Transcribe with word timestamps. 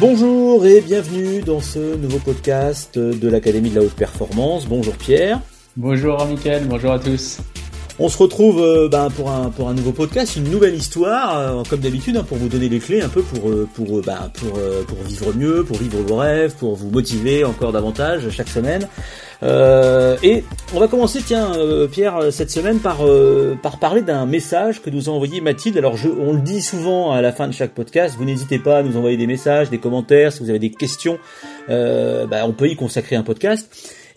Bonjour 0.00 0.64
et 0.64 0.80
bienvenue 0.80 1.40
dans 1.40 1.60
ce 1.60 1.96
nouveau 1.96 2.18
podcast 2.18 2.96
de 2.96 3.28
l'Académie 3.28 3.70
de 3.70 3.80
la 3.80 3.82
Haute 3.82 3.94
Performance. 3.94 4.66
Bonjour 4.66 4.94
Pierre. 4.94 5.40
Bonjour 5.76 6.24
Mickaël, 6.24 6.66
bonjour 6.68 6.92
à 6.92 7.00
tous. 7.00 7.38
On 7.98 8.08
se 8.08 8.16
retrouve 8.16 8.60
euh, 8.60 8.88
ben, 8.88 9.10
pour, 9.10 9.28
un, 9.28 9.50
pour 9.50 9.68
un 9.68 9.74
nouveau 9.74 9.90
podcast, 9.90 10.36
une 10.36 10.48
nouvelle 10.50 10.76
histoire, 10.76 11.36
euh, 11.36 11.62
comme 11.68 11.80
d'habitude, 11.80 12.16
hein, 12.16 12.22
pour 12.22 12.38
vous 12.38 12.48
donner 12.48 12.68
les 12.68 12.78
clés 12.78 13.02
un 13.02 13.08
peu 13.08 13.22
pour, 13.22 13.50
euh, 13.50 13.68
pour, 13.74 14.00
ben, 14.02 14.30
pour, 14.34 14.52
pour 14.86 14.98
vivre 15.04 15.32
mieux, 15.34 15.64
pour 15.64 15.78
vivre 15.78 15.98
vos 16.02 16.16
rêves, 16.16 16.54
pour 16.54 16.76
vous 16.76 16.90
motiver 16.90 17.44
encore 17.44 17.72
davantage 17.72 18.30
chaque 18.30 18.48
semaine. 18.48 18.86
Et 19.42 20.44
on 20.74 20.80
va 20.80 20.88
commencer, 20.88 21.20
tiens, 21.24 21.52
Pierre, 21.90 22.32
cette 22.32 22.50
semaine 22.50 22.78
par, 22.78 22.98
par 23.62 23.78
parler 23.78 24.02
d'un 24.02 24.26
message 24.26 24.82
que 24.82 24.90
nous 24.90 25.08
a 25.08 25.12
envoyé 25.12 25.40
Mathilde. 25.40 25.78
Alors, 25.78 25.96
je, 25.96 26.08
on 26.08 26.32
le 26.32 26.40
dit 26.40 26.62
souvent 26.62 27.12
à 27.12 27.22
la 27.22 27.32
fin 27.32 27.46
de 27.46 27.52
chaque 27.52 27.72
podcast, 27.72 28.16
vous 28.18 28.24
n'hésitez 28.24 28.58
pas 28.58 28.78
à 28.78 28.82
nous 28.82 28.96
envoyer 28.96 29.16
des 29.16 29.26
messages, 29.26 29.70
des 29.70 29.78
commentaires, 29.78 30.32
si 30.32 30.40
vous 30.40 30.50
avez 30.50 30.58
des 30.58 30.70
questions, 30.70 31.18
ben, 31.68 32.42
on 32.44 32.52
peut 32.52 32.68
y 32.68 32.76
consacrer 32.76 33.16
un 33.16 33.22
podcast. 33.22 33.68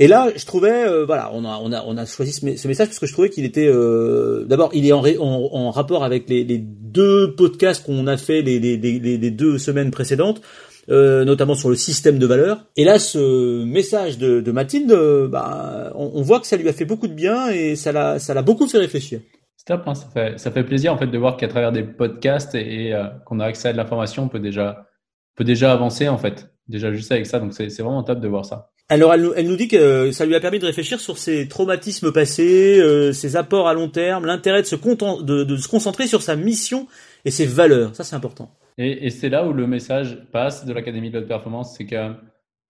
Et 0.02 0.08
là, 0.08 0.30
je 0.36 0.44
trouvais, 0.48 0.88
euh, 0.88 1.05
voilà, 1.05 1.30
on 1.32 1.46
a, 1.46 1.60
on 1.62 1.72
a, 1.72 1.84
on 1.85 1.96
a 1.96 2.08
choisi 2.08 2.32
ce, 2.34 2.68
message 2.68 2.88
parce 2.88 2.98
que 2.98 3.05
je 3.05 3.13
trouvais 3.13 3.30
qu'il 3.30 3.46
était, 3.46 3.68
euh, 3.68 4.46
d'abord, 4.46 4.72
il 4.74 4.88
est 4.88 4.91
en, 4.91 5.70
rapport 5.70 6.04
avec 6.04 6.27
les, 6.27 6.58
deux 6.58 7.35
podcasts 7.35 7.85
qu'on 7.85 8.08
a 8.08 8.18
fait 8.18 8.41
les, 8.41 9.32
deux 9.32 9.60
semaines 9.60 9.91
précédentes. 9.91 10.41
Euh, 10.90 11.26
notamment 11.26 11.53
sur 11.53 11.70
le 11.70 11.76
système 11.76 12.17
de 12.17 12.26
valeurs. 12.26 12.66
Et 12.76 12.84
là, 12.84 12.98
ce 12.98 13.63
message 13.63 14.17
de, 14.17 14.41
de 14.41 14.52
Mathilde, 14.52 14.91
bah, 15.30 15.91
on, 15.95 16.12
on, 16.16 16.21
voit 16.23 16.40
que 16.40 16.48
ça 16.48 16.57
lui 16.57 16.67
a 16.67 16.73
fait 16.73 16.85
beaucoup 16.85 17.07
de 17.07 17.13
bien 17.13 17.49
et 17.49 17.76
ça 17.76 17.91
l'a, 17.91 18.17
ça 18.17 18.34
l'a 18.34 18.41
beaucoup 18.41 18.67
fait 18.67 18.80
réfléchir. 18.80 19.21
Stop, 19.57 19.84
hein, 19.85 19.94
ça 19.94 20.07
fait, 20.12 20.40
ça 20.40 20.49
fait 20.49 20.63
plaisir 20.63 20.91
en 20.91 20.98
fait 20.98 21.05
de 21.05 21.17
voir 21.20 21.38
qu'à 21.38 21.48
travers 21.48 21.71
des 21.71 21.84
podcasts 21.84 22.55
et, 22.55 22.99
qu'on 23.26 23.40
a 23.40 23.45
accès 23.45 23.70
à 23.70 23.73
de 23.73 23.77
l'information, 23.77 24.23
on 24.23 24.27
peut 24.27 24.40
déjà, 24.40 24.88
peut 25.35 25.43
déjà 25.43 25.71
avancer 25.71 26.10
en 26.10 26.18
fait, 26.18 26.51
déjà 26.68 26.91
juste 26.91 27.12
avec 27.12 27.27
ça. 27.27 27.40
Donc 27.40 27.54
c'est, 27.54 27.70
c'est 27.70 27.84
vraiment 27.84 28.01
top 28.01 28.20
de 28.20 28.27
voir 28.27 28.43
ça. 28.43 28.71
Alors 28.90 29.13
elle, 29.13 29.29
elle, 29.35 29.48
nous 29.48 29.55
dit 29.55 29.68
que 29.68 30.12
ça 30.12 30.26
lui 30.26 30.35
a 30.35 30.40
permis 30.40 30.57
de 30.57 30.66
réfléchir 30.66 30.99
sur 30.99 31.18
ses 31.18 31.48
traumatismes 31.48 32.12
passés, 32.12 32.79
euh, 32.79 33.13
ses 33.13 33.35
apports 33.35 33.68
à 33.68 33.76
long 33.76 33.88
terme, 33.88 34.26
l'intérêt 34.26 34.63
de 34.63 34.68
se, 34.68 34.76
de, 34.76 35.43
de 35.43 35.57
se 35.57 35.68
concentrer 35.68 36.07
sur 36.07 36.23
sa 36.23 36.35
mission 36.35 36.88
et 37.23 37.32
ses 37.32 37.45
valeurs. 37.45 37.95
Ça 37.95 38.04
c'est 38.04 38.16
important. 38.16 38.51
Et, 38.77 39.05
et 39.05 39.10
c'est 39.10 39.30
là 39.30 39.48
où 39.48 39.54
le 39.54 39.68
message 39.68 40.27
passe 40.32 40.66
de 40.66 40.74
l'Académie 40.74 41.12
de 41.12 41.20
haute 41.20 41.27
performance, 41.27 41.76
c'est 41.77 41.86
que 41.86 42.14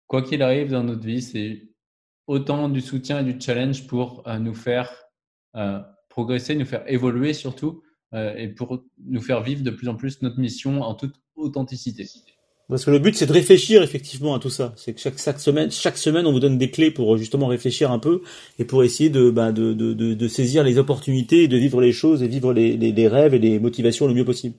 quoi 0.08 0.22
qu'il 0.22 0.42
arrive 0.42 0.72
dans 0.72 0.84
notre 0.84 1.06
vie, 1.06 1.22
c'est 1.22 1.70
autant 2.28 2.70
du 2.70 2.82
soutien 2.82 3.20
et 3.20 3.34
du 3.34 3.40
challenge 3.40 3.88
pour 3.88 4.24
euh, 4.28 4.40
nous 4.40 4.54
faire 4.54 4.92
euh, 5.56 5.80
progresser, 6.10 6.56
nous 6.56 6.66
faire 6.66 6.84
évoluer 6.88 7.34
surtout, 7.34 7.82
euh, 8.14 8.36
et 8.36 8.48
pour 8.48 8.84
nous 9.06 9.22
faire 9.22 9.42
vivre 9.42 9.64
de 9.64 9.72
plus 9.72 9.88
en 9.88 9.96
plus 9.96 10.22
notre 10.22 10.40
mission 10.40 10.82
en 10.82 10.94
toute 10.96 11.16
authenticité. 11.36 12.08
Parce 12.70 12.86
que 12.86 12.92
le 12.92 13.00
but, 13.00 13.16
c'est 13.16 13.26
de 13.26 13.34
réfléchir 13.34 13.84
effectivement 13.84 14.34
à 14.34 14.40
tout 14.40 14.50
ça. 14.50 14.74
C'est 14.78 14.94
que 14.94 15.02
chaque, 15.02 15.18
chaque, 15.18 15.42
semaine, 15.42 15.72
chaque 15.72 15.98
semaine, 15.98 16.26
on 16.26 16.32
vous 16.32 16.40
donne 16.40 16.58
des 16.58 16.72
clés 16.72 16.90
pour 16.90 17.18
justement 17.18 17.48
réfléchir 17.48 17.92
un 17.92 18.00
peu 18.00 18.22
et 18.60 18.66
pour 18.66 18.84
essayer 18.86 19.10
de, 19.10 19.30
bah, 19.30 19.52
de, 19.52 19.74
de, 19.74 19.94
de, 19.94 20.14
de 20.14 20.28
saisir 20.30 20.64
les 20.64 20.78
opportunités, 20.78 21.50
de 21.50 21.58
vivre 21.58 21.82
les 21.82 21.92
choses 21.92 22.24
et 22.24 22.30
vivre 22.30 22.54
les, 22.54 22.78
les, 22.78 22.94
les, 22.94 23.08
rêves 23.10 23.34
et 23.34 23.40
les 23.40 23.60
motivations 23.60 24.08
le 24.08 24.14
mieux 24.14 24.24
possible. 24.24 24.56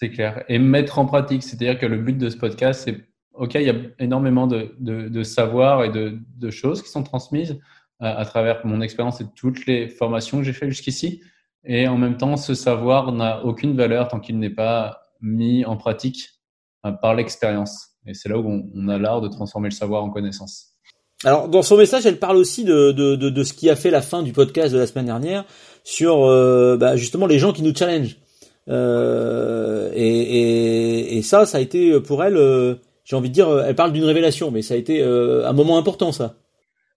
C'est 0.00 0.10
clair. 0.10 0.44
Et 0.48 0.60
mettre 0.60 1.00
en 1.00 1.06
pratique, 1.06 1.42
c'est-à-dire 1.42 1.76
que 1.76 1.84
le 1.84 1.98
but 1.98 2.16
de 2.16 2.28
ce 2.30 2.36
podcast, 2.36 2.82
c'est 2.84 3.00
ok, 3.32 3.56
il 3.56 3.62
y 3.62 3.70
a 3.70 3.74
énormément 3.98 4.46
de, 4.46 4.72
de, 4.78 5.08
et 5.10 5.90
de, 5.90 6.50
choses 6.50 6.82
qui 6.82 6.88
sont 6.88 7.02
transmises 7.02 7.58
à, 7.98 8.16
à 8.16 8.24
travers 8.24 8.64
mon 8.64 8.80
expérience 8.80 9.20
et 9.20 9.24
toutes 9.34 9.66
les 9.66 9.88
formations 9.88 10.38
que 10.38 10.44
j'ai 10.44 10.52
fait 10.52 10.68
jusqu'ici. 10.68 11.20
Et 11.64 11.88
en 11.88 11.98
même 11.98 12.16
temps, 12.16 12.36
ce 12.36 12.54
savoir 12.54 13.10
n'a 13.10 13.44
aucune 13.44 13.76
valeur 13.76 14.06
tant 14.06 14.20
qu'il 14.20 14.38
n'est 14.38 14.54
pas 14.54 15.00
mis 15.20 15.64
en 15.64 15.76
pratique 15.76 16.28
euh, 16.86 16.92
par 16.92 17.16
l'expérience. 17.16 17.88
Et 18.06 18.14
c'est 18.14 18.28
là 18.28 18.38
où 18.38 18.70
on, 18.72 18.86
a 18.86 18.98
l'art 18.98 19.20
de 19.20 19.26
transformer 19.26 19.68
le 19.68 19.74
savoir 19.74 20.04
en 20.04 20.10
connaissance. 20.10 20.74
Alors, 21.24 21.48
dans 21.48 21.62
son 21.62 21.76
message, 21.76 22.06
elle 22.06 22.20
parle 22.20 22.36
aussi 22.36 22.62
de, 22.62 23.42
ce 23.42 23.52
qui 23.52 23.68
a 23.68 23.74
fait 23.74 23.90
la 23.90 24.00
fin 24.00 24.22
du 24.22 24.32
podcast 24.32 24.72
de 24.72 24.78
la 24.78 24.86
semaine 24.86 25.06
dernière 25.06 25.44
sur 25.82 26.24
euh, 26.24 26.76
bah, 26.76 26.94
justement 26.94 27.26
les 27.26 27.40
gens 27.40 27.52
qui 27.52 27.62
nous 27.62 27.74
challengent. 27.74 28.16
Euh, 28.68 29.90
et, 29.94 31.20
ça, 31.22 31.46
ça 31.46 31.58
a 31.58 31.60
été 31.60 32.00
pour 32.00 32.22
elle, 32.22 32.36
euh, 32.36 32.76
j'ai 33.04 33.16
envie 33.16 33.28
de 33.28 33.34
dire, 33.34 33.48
elle 33.66 33.74
parle 33.74 33.92
d'une 33.92 34.04
révélation, 34.04 34.50
mais 34.50 34.62
ça 34.62 34.74
a 34.74 34.76
été 34.76 35.02
un 35.02 35.52
moment 35.52 35.78
important, 35.78 36.12
ça. 36.12 36.36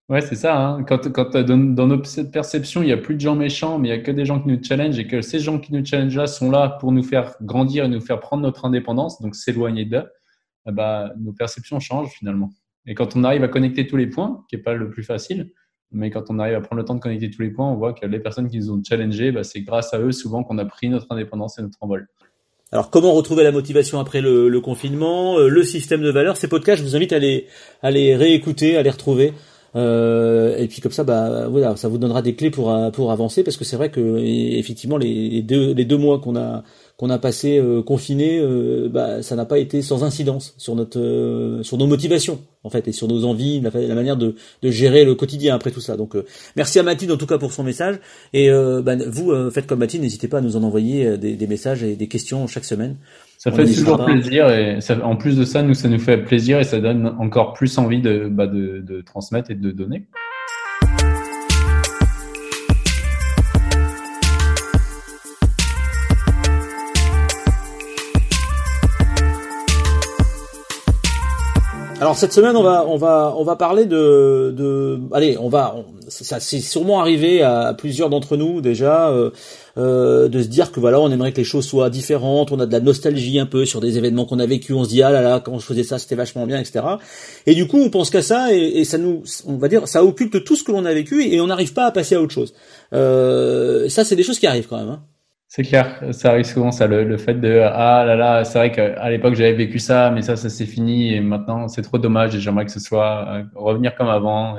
Ouais, 0.09 0.21
c'est 0.21 0.35
ça. 0.35 0.57
Hein. 0.57 0.83
Quand, 0.83 1.07
dans, 1.07 1.57
dans 1.57 1.87
notre 1.87 2.21
perception, 2.23 2.83
il 2.83 2.87
n'y 2.87 2.91
a 2.91 2.97
plus 2.97 3.15
de 3.15 3.21
gens 3.21 3.35
méchants, 3.35 3.79
mais 3.79 3.89
il 3.89 3.91
n'y 3.93 3.97
a 3.97 4.03
que 4.03 4.11
des 4.11 4.25
gens 4.25 4.41
qui 4.41 4.49
nous 4.49 4.61
challengent 4.61 4.99
et 4.99 5.07
que 5.07 5.21
ces 5.21 5.39
gens 5.39 5.57
qui 5.57 5.73
nous 5.73 5.85
challengent 5.85 6.17
là 6.17 6.27
sont 6.27 6.51
là 6.51 6.77
pour 6.79 6.91
nous 6.91 7.03
faire 7.03 7.35
grandir 7.41 7.85
et 7.85 7.87
nous 7.87 8.01
faire 8.01 8.19
prendre 8.19 8.43
notre 8.43 8.65
indépendance, 8.65 9.21
donc 9.21 9.35
s'éloigner 9.35 9.85
d'eux, 9.85 10.03
bah, 10.65 11.11
nos 11.17 11.31
perceptions 11.31 11.79
changent 11.79 12.11
finalement. 12.11 12.51
Et 12.85 12.93
quand 12.93 13.15
on 13.15 13.23
arrive 13.23 13.43
à 13.43 13.47
connecter 13.47 13.87
tous 13.87 13.97
les 13.97 14.07
points, 14.07 14.43
qui 14.49 14.55
n'est 14.55 14.61
pas 14.61 14.73
le 14.73 14.89
plus 14.89 15.03
facile, 15.03 15.51
mais 15.91 16.09
quand 16.09 16.23
on 16.29 16.39
arrive 16.39 16.55
à 16.55 16.61
prendre 16.61 16.81
le 16.81 16.85
temps 16.85 16.95
de 16.95 16.99
connecter 16.99 17.29
tous 17.29 17.41
les 17.41 17.49
points, 17.49 17.69
on 17.69 17.75
voit 17.75 17.93
que 17.93 18.05
les 18.05 18.19
personnes 18.19 18.49
qui 18.49 18.57
nous 18.57 18.71
ont 18.71 18.81
challengés, 18.83 19.31
bah, 19.31 19.43
c'est 19.43 19.61
grâce 19.61 19.93
à 19.93 19.99
eux 19.99 20.11
souvent 20.11 20.43
qu'on 20.43 20.57
a 20.57 20.65
pris 20.65 20.89
notre 20.89 21.07
indépendance 21.09 21.59
et 21.59 21.61
notre 21.61 21.77
envol. 21.81 22.07
Alors 22.71 22.89
comment 22.89 23.13
retrouver 23.13 23.43
la 23.43 23.51
motivation 23.51 23.99
après 23.99 24.21
le, 24.21 24.47
le 24.47 24.61
confinement, 24.61 25.37
euh, 25.37 25.49
le 25.49 25.63
système 25.63 26.01
de 26.01 26.09
valeurs? 26.09 26.37
Ces 26.37 26.47
podcasts, 26.47 26.81
je 26.81 26.87
vous 26.87 26.95
invite 26.95 27.11
à 27.11 27.19
les, 27.19 27.47
à 27.81 27.91
les 27.91 28.15
réécouter, 28.15 28.77
à 28.77 28.83
les 28.83 28.89
retrouver. 28.89 29.33
Euh, 29.75 30.57
et 30.57 30.67
puis 30.67 30.81
comme 30.81 30.91
ça, 30.91 31.03
bah 31.03 31.47
voilà, 31.47 31.75
ça 31.75 31.87
vous 31.87 31.97
donnera 31.97 32.21
des 32.21 32.35
clés 32.35 32.49
pour 32.49 32.73
pour 32.91 33.11
avancer 33.11 33.43
parce 33.43 33.55
que 33.55 33.63
c'est 33.63 33.77
vrai 33.77 33.89
que 33.89 34.17
effectivement 34.17 34.97
les 34.97 35.41
deux 35.41 35.73
les 35.73 35.85
deux 35.85 35.97
mois 35.97 36.19
qu'on 36.19 36.35
a 36.35 36.63
qu'on 37.01 37.09
a 37.09 37.17
passé 37.17 37.57
euh, 37.57 37.81
confiné, 37.81 38.37
euh, 38.39 38.87
bah 38.87 39.23
ça 39.23 39.35
n'a 39.35 39.45
pas 39.45 39.57
été 39.57 39.81
sans 39.81 40.03
incidence 40.03 40.53
sur 40.59 40.75
notre 40.75 40.99
euh, 40.99 41.63
sur 41.63 41.79
nos 41.79 41.87
motivations 41.87 42.41
en 42.63 42.69
fait 42.69 42.87
et 42.87 42.91
sur 42.91 43.07
nos 43.07 43.25
envies, 43.25 43.59
la, 43.59 43.95
manière 43.95 44.17
de, 44.17 44.35
de 44.61 44.69
gérer 44.69 45.03
le 45.03 45.15
quotidien 45.15 45.55
après 45.55 45.71
tout 45.71 45.81
ça. 45.81 45.97
Donc 45.97 46.15
merci 46.55 46.77
à 46.77 46.83
Mathilde 46.83 47.11
en 47.11 47.17
tout 47.17 47.25
cas 47.25 47.39
pour 47.39 47.53
son 47.53 47.63
message 47.63 47.95
et 48.33 48.51
bah, 48.51 48.95
vous 49.07 49.33
faites 49.49 49.65
comme 49.65 49.79
Mathilde, 49.79 50.03
n'hésitez 50.03 50.27
pas 50.27 50.37
à 50.37 50.41
nous 50.41 50.57
en 50.57 50.61
envoyer 50.61 51.17
des, 51.17 51.35
des 51.35 51.47
messages 51.47 51.81
et 51.81 51.95
des 51.95 52.07
questions 52.07 52.45
chaque 52.45 52.65
semaine. 52.65 52.97
Ça 53.39 53.51
fait 53.51 53.65
toujours 53.65 54.05
plaisir 54.05 54.47
et 54.51 54.79
ça, 54.79 55.03
en 55.03 55.15
plus 55.15 55.35
de 55.35 55.43
ça, 55.43 55.63
nous, 55.63 55.73
ça 55.73 55.87
nous 55.87 55.97
fait 55.97 56.19
plaisir 56.19 56.59
et 56.59 56.63
ça 56.63 56.79
donne 56.79 57.07
encore 57.17 57.53
plus 57.53 57.79
envie 57.79 57.99
de, 57.99 58.29
bah, 58.29 58.45
de, 58.45 58.83
de 58.87 59.01
transmettre 59.01 59.49
et 59.49 59.55
de 59.55 59.71
donner. 59.71 60.05
Alors 72.01 72.17
cette 72.17 72.33
semaine, 72.33 72.55
on 72.55 72.63
va 72.63 72.83
on 72.87 72.97
va 72.97 73.35
on 73.37 73.43
va 73.43 73.55
parler 73.55 73.85
de 73.85 74.51
de 74.57 74.99
allez, 75.11 75.37
on 75.37 75.49
va 75.49 75.75
ça 76.07 76.39
c'est 76.39 76.59
sûrement 76.59 76.99
arrivé 76.99 77.43
à 77.43 77.75
plusieurs 77.77 78.09
d'entre 78.09 78.37
nous 78.37 78.59
déjà 78.59 79.09
euh, 79.09 79.29
euh, 79.77 80.27
de 80.27 80.41
se 80.41 80.47
dire 80.47 80.71
que 80.71 80.79
voilà, 80.79 80.99
on 80.99 81.11
aimerait 81.11 81.31
que 81.31 81.37
les 81.37 81.43
choses 81.43 81.67
soient 81.67 81.91
différentes, 81.91 82.51
on 82.51 82.59
a 82.59 82.65
de 82.65 82.71
la 82.71 82.79
nostalgie 82.79 83.37
un 83.37 83.45
peu 83.45 83.65
sur 83.65 83.81
des 83.81 83.99
événements 83.99 84.25
qu'on 84.25 84.39
a 84.39 84.47
vécu, 84.47 84.73
on 84.73 84.83
se 84.83 84.89
dit 84.89 85.03
ah 85.03 85.11
là 85.11 85.21
là 85.21 85.39
quand 85.45 85.59
je 85.59 85.65
faisais 85.67 85.83
ça 85.83 85.99
c'était 85.99 86.15
vachement 86.15 86.47
bien, 86.47 86.59
etc. 86.59 86.83
Et 87.45 87.53
du 87.53 87.67
coup 87.67 87.77
on 87.77 87.91
pense 87.91 88.09
qu'à 88.09 88.23
ça 88.23 88.51
et, 88.51 88.83
ça 88.83 88.97
nous 88.97 89.21
on 89.45 89.57
va 89.57 89.67
dire 89.67 89.87
ça 89.87 90.03
occulte 90.03 90.43
tout 90.43 90.55
ce 90.55 90.63
que 90.63 90.71
l'on 90.71 90.85
a 90.85 90.93
vécu 90.95 91.23
et 91.23 91.39
on 91.39 91.45
n'arrive 91.45 91.73
pas 91.73 91.85
à 91.85 91.91
passer 91.91 92.15
à 92.15 92.21
autre 92.21 92.33
chose. 92.33 92.55
Euh, 92.93 93.89
ça 93.89 94.03
c'est 94.05 94.15
des 94.15 94.23
choses 94.23 94.39
qui 94.39 94.47
arrivent 94.47 94.67
quand 94.67 94.79
même. 94.79 94.89
Hein. 94.89 95.03
C'est 95.53 95.63
clair, 95.63 96.01
ça 96.11 96.29
arrive 96.29 96.45
souvent, 96.45 96.71
ça, 96.71 96.87
le, 96.87 97.17
fait 97.17 97.33
de 97.33 97.59
ah 97.59 98.05
là 98.05 98.15
là, 98.15 98.45
c'est 98.45 98.57
vrai 98.57 98.71
qu'à 98.71 99.09
l'époque 99.09 99.33
j'avais 99.33 99.51
vécu 99.51 99.79
ça, 99.79 100.09
mais 100.09 100.21
ça, 100.21 100.37
ça 100.37 100.49
c'est 100.49 100.65
fini 100.65 101.13
et 101.13 101.19
maintenant 101.19 101.67
c'est 101.67 101.81
trop 101.81 101.97
dommage 101.97 102.33
et 102.33 102.39
j'aimerais 102.39 102.63
que 102.63 102.71
ce 102.71 102.79
soit 102.79 103.27
euh, 103.27 103.43
revenir 103.55 103.93
comme 103.95 104.07
avant, 104.07 104.55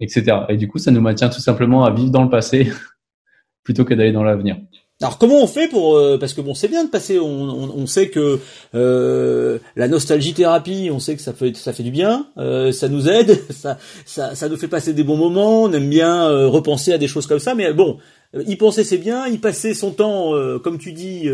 etc. 0.00 0.38
Et 0.48 0.56
du 0.56 0.66
coup, 0.66 0.78
ça 0.78 0.90
nous 0.90 1.00
maintient 1.00 1.28
tout 1.28 1.38
simplement 1.38 1.84
à 1.84 1.92
vivre 1.92 2.10
dans 2.10 2.24
le 2.24 2.28
passé 2.28 2.72
plutôt 3.62 3.84
que 3.84 3.94
d'aller 3.94 4.10
dans 4.10 4.24
l'avenir. 4.24 4.56
Alors 5.02 5.16
comment 5.16 5.42
on 5.42 5.46
fait 5.46 5.66
pour 5.66 5.96
euh, 5.96 6.18
parce 6.18 6.34
que 6.34 6.42
bon 6.42 6.54
c'est 6.54 6.68
bien 6.68 6.84
de 6.84 6.90
passer 6.90 7.18
on, 7.18 7.24
on, 7.26 7.86
sait 7.86 8.10
que 8.10 8.38
euh, 8.74 9.58
la 9.74 9.88
nostalgie 9.88 10.34
thérapie 10.34 10.90
on 10.92 10.98
sait 10.98 11.16
que 11.16 11.22
ça 11.22 11.32
fait 11.32 11.56
ça 11.56 11.72
fait 11.72 11.82
du 11.82 11.90
bien 11.90 12.26
euh, 12.36 12.70
ça 12.70 12.86
nous 12.88 13.08
aide 13.08 13.40
ça, 13.50 13.78
ça 14.04 14.34
ça 14.34 14.50
nous 14.50 14.58
fait 14.58 14.68
passer 14.68 14.92
des 14.92 15.02
bons 15.02 15.16
moments 15.16 15.62
on 15.62 15.72
aime 15.72 15.88
bien 15.88 16.28
euh, 16.28 16.48
repenser 16.48 16.92
à 16.92 16.98
des 16.98 17.08
choses 17.08 17.26
comme 17.26 17.38
ça 17.38 17.54
mais 17.54 17.72
bon 17.72 17.96
y 18.34 18.56
penser 18.56 18.84
c'est 18.84 18.98
bien 18.98 19.26
y 19.26 19.38
passer 19.38 19.74
son 19.74 19.90
temps 19.90 20.32
comme 20.62 20.78
tu 20.78 20.92
dis 20.92 21.28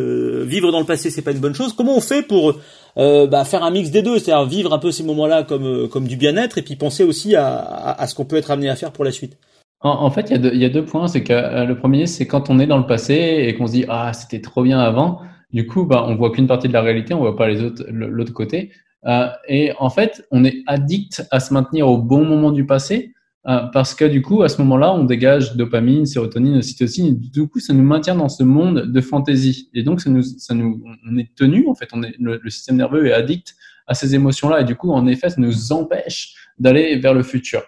vivre 0.47 0.73
dans 0.73 0.81
le 0.81 0.87
passé 0.87 1.11
c'est 1.11 1.21
pas 1.21 1.33
une 1.33 1.41
bonne 1.41 1.55
chose 1.55 1.75
comment 1.75 1.95
on 1.97 2.01
fait 2.01 2.23
pour 2.23 2.55
bah, 2.97 3.45
faire 3.45 3.63
un 3.63 3.71
mix 3.71 3.91
des 3.91 4.01
deux? 4.01 4.19
C'est-à-dire 4.19 4.47
vivre 4.47 4.73
un 4.73 4.79
peu 4.79 4.91
ces 4.91 5.03
moments-là 5.03 5.43
comme 5.43 5.89
comme 5.89 6.07
du 6.07 6.17
bien-être 6.17 6.57
et 6.57 6.63
puis 6.63 6.77
penser 6.77 7.05
aussi 7.05 7.37
à, 7.37 7.55
à, 7.55 8.03
à 8.03 8.07
ce 8.07 8.15
qu'on 8.15 8.25
peut 8.25 8.37
être 8.37 8.51
amené 8.51 8.71
à 8.71 8.77
faire 8.77 8.93
pour 8.93 9.05
la 9.05 9.13
suite 9.13 9.37
en, 9.81 10.11
fait, 10.11 10.31
il 10.31 10.57
y, 10.57 10.65
a 10.65 10.69
deux, 10.69 10.85
points. 10.85 11.09
C'est 11.09 11.23
que 11.23 11.33
euh, 11.33 11.65
le 11.65 11.77
premier, 11.77 12.07
c'est 12.07 12.27
quand 12.27 12.51
on 12.51 12.59
est 12.59 12.67
dans 12.67 12.79
le 12.79 12.87
passé 12.87 13.45
et 13.47 13.55
qu'on 13.55 13.67
se 13.67 13.73
dit 13.73 13.85
ah 13.89 14.13
c'était 14.13 14.41
trop 14.41 14.63
bien 14.63 14.79
avant. 14.79 15.21
Du 15.53 15.67
coup, 15.67 15.85
bah, 15.85 16.05
on 16.09 16.17
voit 16.17 16.31
qu'une 16.33 16.47
partie 16.47 16.69
de 16.69 16.73
la 16.73 16.83
réalité, 16.83 17.15
on 17.15 17.19
voit 17.19 17.37
pas 17.37 17.49
les 17.49 17.63
autres, 17.63 17.85
l'autre 17.91 18.33
côté. 18.33 18.73
Euh, 19.07 19.29
et 19.49 19.73
en 19.79 19.91
fait, 19.91 20.27
on 20.31 20.45
est 20.45 20.63
addict 20.67 21.27
à 21.31 21.41
se 21.41 21.55
maintenir 21.55 21.89
au 21.89 21.99
bon 21.99 22.25
moment 22.25 22.51
du 22.51 22.67
passé 22.67 23.13
euh, 23.13 23.16
parce 23.47 23.95
que 23.95 24.05
du 24.05 24.23
coup, 24.23 24.43
à 24.43 24.49
ce 24.49 24.61
moment-là, 24.63 24.93
on 24.93 25.05
dégage 25.05 25.55
dopamine, 25.55 26.05
sérotonine, 26.05 26.57
ocytocine, 26.57 27.07
et 27.07 27.13
du 27.13 27.47
coup, 27.47 27.61
ça 27.61 27.73
nous 27.73 27.85
maintient 27.85 28.17
dans 28.17 28.29
ce 28.29 28.43
monde 28.43 28.91
de 28.93 29.01
fantaisie. 29.01 29.71
Et 29.73 29.85
donc, 29.85 30.01
ça 30.01 30.11
nous, 30.11 30.23
ça 30.23 30.53
nous, 30.53 30.83
on 31.09 31.17
est 31.17 31.33
tenu, 31.37 31.69
en 31.69 31.75
fait, 31.75 31.89
on 31.93 32.03
est, 32.03 32.15
le, 32.19 32.41
système 32.51 32.77
nerveux 32.77 33.07
est 33.07 33.13
addict 33.13 33.55
à 33.87 33.95
ces 33.95 34.17
émotions-là, 34.17 34.63
et 34.63 34.65
du 34.65 34.75
coup, 34.75 34.91
en 34.91 35.07
effet, 35.07 35.31
ça 35.31 35.41
nous 35.41 35.73
empêche 35.73 36.35
d'aller 36.59 36.97
vers 36.97 37.15
le 37.15 37.23
futur. 37.23 37.63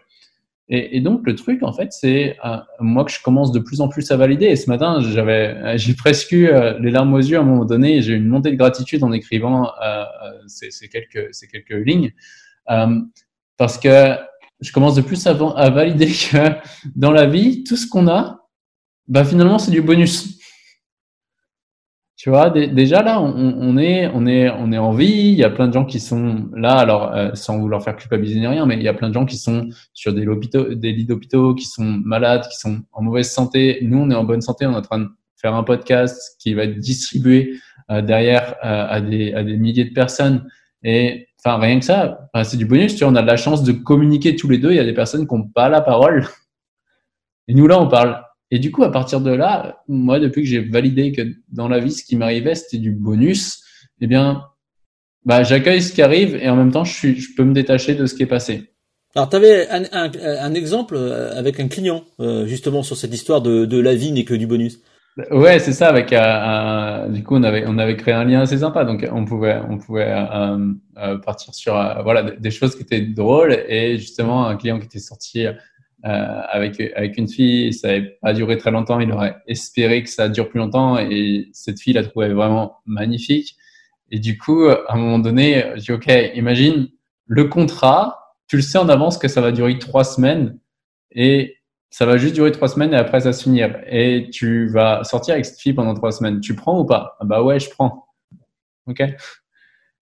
Et, 0.71 1.01
donc, 1.01 1.23
le 1.25 1.35
truc, 1.35 1.63
en 1.63 1.73
fait, 1.73 1.93
c'est 1.93 2.37
euh, 2.45 2.59
moi 2.81 3.05
que 3.05 3.11
je 3.11 3.23
commence 3.23 3.53
de 3.53 3.59
plus 3.59 3.81
en 3.81 3.89
plus 3.89 4.11
à 4.11 4.19
valider. 4.19 4.47
Et 4.47 4.57
ce 4.57 4.69
matin, 4.69 5.01
j'avais, 5.01 5.79
j'ai 5.79 5.95
presque 5.95 6.31
eu 6.33 6.49
euh, 6.49 6.79
les 6.79 6.91
larmes 6.91 7.15
aux 7.15 7.21
yeux 7.21 7.39
à 7.39 7.41
un 7.41 7.45
moment 7.45 7.65
donné. 7.65 8.03
J'ai 8.03 8.13
eu 8.13 8.17
une 8.17 8.29
montée 8.29 8.51
de 8.51 8.57
gratitude 8.57 9.03
en 9.03 9.13
écrivant 9.13 9.71
ces, 10.47 10.89
quelques, 10.89 11.33
ces 11.33 11.49
quelques 11.49 11.87
lignes. 11.87 12.13
parce 13.57 13.79
que 13.79 14.19
je 14.61 14.73
commence 14.73 14.95
de 14.95 15.03
plus 15.03 15.27
à, 15.27 15.31
à, 15.31 15.71
valider 15.71 16.07
que 16.07 16.39
dans 16.97 17.13
la 17.13 17.27
vie, 17.27 17.65
tout 17.65 17.77
ce 17.77 17.87
qu'on 17.87 18.09
a, 18.09 18.47
bah 19.07 19.25
finalement, 19.25 19.59
c'est 19.59 19.71
du 19.71 19.83
bonus. 19.83 20.39
Tu 22.17 22.31
vois, 22.31 22.51
déjà 22.51 23.01
là, 23.01 23.21
on, 23.21 23.79
est, 23.79 24.11
on 24.13 24.27
est, 24.27 24.51
on 24.51 24.73
est 24.73 24.79
en 24.79 24.91
vie. 24.93 25.31
Il 25.31 25.37
y 25.37 25.45
a 25.45 25.51
plein 25.51 25.69
de 25.69 25.73
gens 25.73 25.85
qui 25.85 26.01
sont 26.01 26.51
là, 26.53 26.73
alors 26.73 27.13
euh, 27.15 27.31
sans 27.35 27.61
vouloir 27.61 27.81
faire 27.81 27.95
culpabiliser 27.95 28.41
ni 28.41 28.49
rien, 28.49 28.67
mais 28.67 28.75
il 28.75 28.83
y 28.83 28.89
a 28.89 28.93
plein 28.95 29.09
de 29.09 29.15
gens 29.15 29.25
qui 29.25 29.37
sont 29.37 29.69
sur 29.95 30.13
des, 30.13 30.27
des 30.75 30.93
lits 30.93 31.05
d'hôpitaux, 31.05 31.55
qui 31.55 31.65
sont 31.65 31.85
malades, 31.85 32.43
qui 32.49 32.59
sont 32.59 32.81
en 32.91 33.03
mauvaise 33.03 33.31
santé. 33.31 33.79
Nous, 33.83 33.99
on 33.99 34.11
est 34.11 34.17
en 34.17 34.25
bonne 34.25 34.41
santé. 34.41 34.67
On 34.67 34.73
est 34.73 34.77
en 34.77 34.83
train 34.83 34.99
de 34.99 35.09
faire 35.37 35.55
un 35.55 35.63
podcast 35.63 36.37
qui 36.41 36.55
va 36.55 36.65
être 36.65 36.81
distribué 36.81 37.53
euh, 37.93 38.03
derrière 38.03 38.57
euh, 38.65 38.87
à, 38.89 39.01
des, 39.01 39.33
à 39.35 39.45
des 39.45 39.57
milliers 39.57 39.85
de 39.85 39.95
personnes. 39.95 40.49
Et 40.83 41.28
Enfin, 41.45 41.59
rien 41.59 41.79
que 41.79 41.85
ça, 41.85 42.31
c'est 42.45 42.57
du 42.57 42.67
bonus. 42.67 42.97
Tu 42.97 43.05
vois, 43.05 43.13
on 43.13 43.17
a 43.17 43.23
de 43.23 43.27
la 43.27 43.37
chance 43.37 43.63
de 43.63 43.73
communiquer 43.73 44.35
tous 44.35 44.49
les 44.49 44.59
deux. 44.59 44.71
Il 44.71 44.77
y 44.77 44.81
a 44.81 44.85
des 44.85 44.95
personnes 44.95 45.27
qui 45.27 45.35
n'ont 45.35 45.47
pas 45.47 45.69
la 45.69 45.81
parole. 45.81 46.27
Et 47.47 47.55
nous, 47.55 47.67
là, 47.67 47.81
on 47.81 47.89
parle. 47.89 48.23
Et 48.51 48.59
du 48.59 48.71
coup, 48.71 48.83
à 48.83 48.91
partir 48.91 49.21
de 49.21 49.31
là, 49.31 49.83
moi, 49.89 50.19
depuis 50.21 50.43
que 50.43 50.49
j'ai 50.49 50.61
validé 50.61 51.13
que 51.13 51.23
dans 51.51 51.69
la 51.69 51.79
vie, 51.81 51.93
ce 51.93 52.03
qui 52.03 52.17
m'arrivait, 52.17 52.55
c'était 52.55 52.79
du 52.79 52.93
bonus, 52.93 53.63
eh 54.01 54.07
bien, 54.07 54.45
bah, 55.25 55.43
j'accueille 55.43 55.83
ce 55.83 55.93
qui 55.93 56.03
arrive 56.03 56.35
et 56.37 56.49
en 56.49 56.57
même 56.57 56.73
temps, 56.73 56.85
je, 56.85 57.35
peux 57.37 57.45
me 57.45 57.53
détacher 57.53 57.95
de 57.95 58.07
ce 58.07 58.15
qui 58.15 58.23
est 58.23 58.27
passé. 58.27 58.73
Alors, 59.15 59.29
tu 59.29 59.37
avais 59.37 59.69
un, 59.69 60.55
exemple 60.55 60.95
euh, 60.97 61.37
avec 61.37 61.61
un 61.61 61.69
client, 61.69 62.05
euh, 62.21 62.47
justement, 62.47 62.83
sur 62.83 62.97
cette 62.97 63.13
histoire 63.13 63.43
de, 63.43 63.65
de 63.65 63.79
la 63.79 63.95
vie 63.95 64.13
n'est 64.13 64.25
que 64.25 64.35
du 64.35 64.47
bonus. 64.47 64.81
Ouais, 65.33 65.59
c'est 65.59 65.73
ça. 65.73 65.89
Avec 65.89 66.13
euh, 66.13 67.09
du 67.09 67.25
coup, 67.25 67.35
on 67.35 67.43
avait 67.43 67.65
on 67.67 67.77
avait 67.79 67.97
créé 67.97 68.15
un 68.15 68.25
lien 68.25 68.41
assez 68.41 68.59
sympa, 68.59 68.85
donc 68.85 69.05
on 69.11 69.25
pouvait 69.25 69.61
on 69.69 69.77
pouvait 69.77 70.13
euh, 70.13 70.73
euh, 70.97 71.19
partir 71.19 71.55
sur 71.55 71.73
voilà 72.05 72.23
des 72.23 72.51
choses 72.53 72.77
qui 72.77 72.83
étaient 72.83 73.01
drôles 73.01 73.53
et 73.69 73.99
justement 73.99 74.47
un 74.47 74.57
client 74.57 74.79
qui 74.79 74.87
était 74.87 75.01
sorti 75.01 75.47
avec 76.05 76.81
avec 76.95 77.19
une 77.19 77.27
fille, 77.27 77.73
ça 77.73 77.89
n'avait 77.89 78.19
pas 78.23 78.33
duré 78.33 78.59
très 78.59 78.71
longtemps. 78.71 79.01
Il 79.01 79.11
aurait 79.11 79.37
espéré 79.49 80.05
que 80.05 80.09
ça 80.09 80.29
dure 80.29 80.49
plus 80.49 80.61
longtemps 80.61 80.99
et 80.99 81.49
cette 81.53 81.81
fille 81.81 81.95
la 81.95 82.05
trouvait 82.05 82.29
vraiment 82.33 82.77
magnifique. 82.87 83.57
Et 84.13 84.21
du 84.21 84.39
coup, 84.39 84.69
à 84.69 84.85
un 84.89 84.97
moment 84.99 85.19
donné, 85.19 85.65
je 85.77 85.81
dis 85.81 85.93
ok, 85.93 86.07
imagine 86.35 86.89
le 87.27 87.45
contrat, 87.45 88.37
tu 88.47 88.55
le 88.57 88.63
sais 88.63 88.79
en 88.79 88.89
avance 88.89 89.19
que 89.19 89.27
ça 89.27 89.41
va 89.41 89.51
durer 89.51 89.79
trois 89.79 90.05
semaines 90.05 90.59
et 91.11 91.58
ça 91.91 92.07
va 92.07 92.19
juste 92.19 92.35
durer 92.35 92.53
trois 92.53 92.69
semaines 92.69 92.93
et 92.93 92.97
après 92.97 93.21
ça 93.21 93.33
se 93.33 93.43
finir. 93.43 93.81
Et 93.89 94.29
tu 94.33 94.69
vas 94.69 95.05
sortir 95.05 95.35
avec 95.35 95.47
cette 95.47 95.61
fille 95.61 95.73
pendant 95.73 95.95
trois 95.95 96.13
semaines. 96.13 96.41
Tu 96.41 96.55
prends 96.55 96.79
ou 96.81 96.85
pas? 96.85 97.17
Ah 97.21 97.25
Bah 97.25 97.43
ouais, 97.43 97.59
je 97.59 97.71
prends. 97.71 98.07
Ok? 98.87 99.03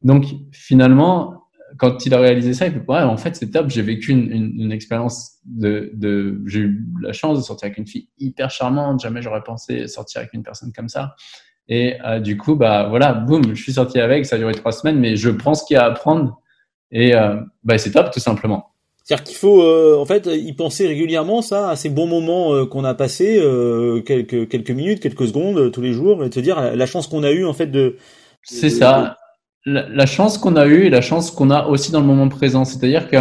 Donc 0.02 0.24
finalement, 0.52 1.44
quand 1.78 2.06
il 2.06 2.14
a 2.14 2.18
réalisé 2.18 2.54
ça, 2.54 2.66
il 2.66 2.72
fait 2.72 2.84
ouais, 2.88 3.00
en 3.00 3.16
fait 3.16 3.36
c'est 3.36 3.50
top. 3.50 3.68
J'ai 3.70 3.82
vécu 3.82 4.12
une, 4.12 4.30
une, 4.30 4.60
une 4.60 4.72
expérience 4.72 5.38
de, 5.44 5.90
de 5.94 6.40
j'ai 6.46 6.60
eu 6.60 6.86
la 7.02 7.12
chance 7.12 7.38
de 7.38 7.42
sortir 7.44 7.66
avec 7.66 7.78
une 7.78 7.86
fille 7.86 8.08
hyper 8.18 8.50
charmante. 8.50 9.00
Jamais 9.00 9.22
j'aurais 9.22 9.42
pensé 9.42 9.86
sortir 9.88 10.20
avec 10.20 10.32
une 10.32 10.42
personne 10.42 10.72
comme 10.72 10.88
ça. 10.88 11.14
Et 11.68 11.96
euh, 12.04 12.20
du 12.20 12.36
coup, 12.36 12.54
bah 12.54 12.86
voilà, 12.88 13.12
boum, 13.12 13.54
je 13.54 13.60
suis 13.62 13.72
sorti 13.72 13.98
avec. 14.00 14.26
Ça 14.26 14.36
a 14.36 14.38
duré 14.38 14.54
trois 14.54 14.72
semaines, 14.72 14.98
mais 15.00 15.16
je 15.16 15.30
prends 15.30 15.54
ce 15.54 15.64
qu'il 15.64 15.74
y 15.74 15.78
a 15.78 15.84
à 15.84 15.86
apprendre 15.88 16.40
et 16.92 17.16
euh, 17.16 17.40
bah 17.64 17.78
c'est 17.78 17.90
top 17.90 18.12
tout 18.12 18.20
simplement. 18.20 18.75
C'est-à-dire 19.06 19.24
qu'il 19.24 19.36
faut 19.36 19.62
euh, 19.62 19.96
en 19.98 20.04
fait 20.04 20.26
y 20.26 20.52
penser 20.52 20.88
régulièrement 20.88 21.40
ça 21.40 21.70
à 21.70 21.76
ces 21.76 21.90
bons 21.90 22.08
moments 22.08 22.52
euh, 22.52 22.66
qu'on 22.66 22.82
a 22.82 22.92
passés 22.92 23.38
euh, 23.38 24.00
quelques 24.00 24.48
quelques 24.48 24.72
minutes, 24.72 24.98
quelques 24.98 25.28
secondes 25.28 25.70
tous 25.70 25.80
les 25.80 25.92
jours 25.92 26.24
et 26.24 26.30
te 26.30 26.40
dire 26.40 26.74
la, 26.74 26.86
chance 26.86 27.06
qu'on 27.06 27.22
a 27.22 27.30
eu 27.30 27.46
en 27.46 27.52
fait 27.52 27.68
de 27.68 27.98
C'est 28.42 28.68
ça. 28.68 29.16
La, 29.64 30.06
chance 30.06 30.38
qu'on 30.38 30.56
a 30.56 30.66
eue 30.66 30.86
et 30.86 30.90
la 30.90 31.02
chance 31.02 31.30
qu'on 31.30 31.50
a 31.50 31.66
aussi 31.66 31.92
dans 31.92 32.00
le 32.00 32.06
moment 32.06 32.28
présent, 32.28 32.64
c'est-à-dire 32.64 33.08
que 33.08 33.16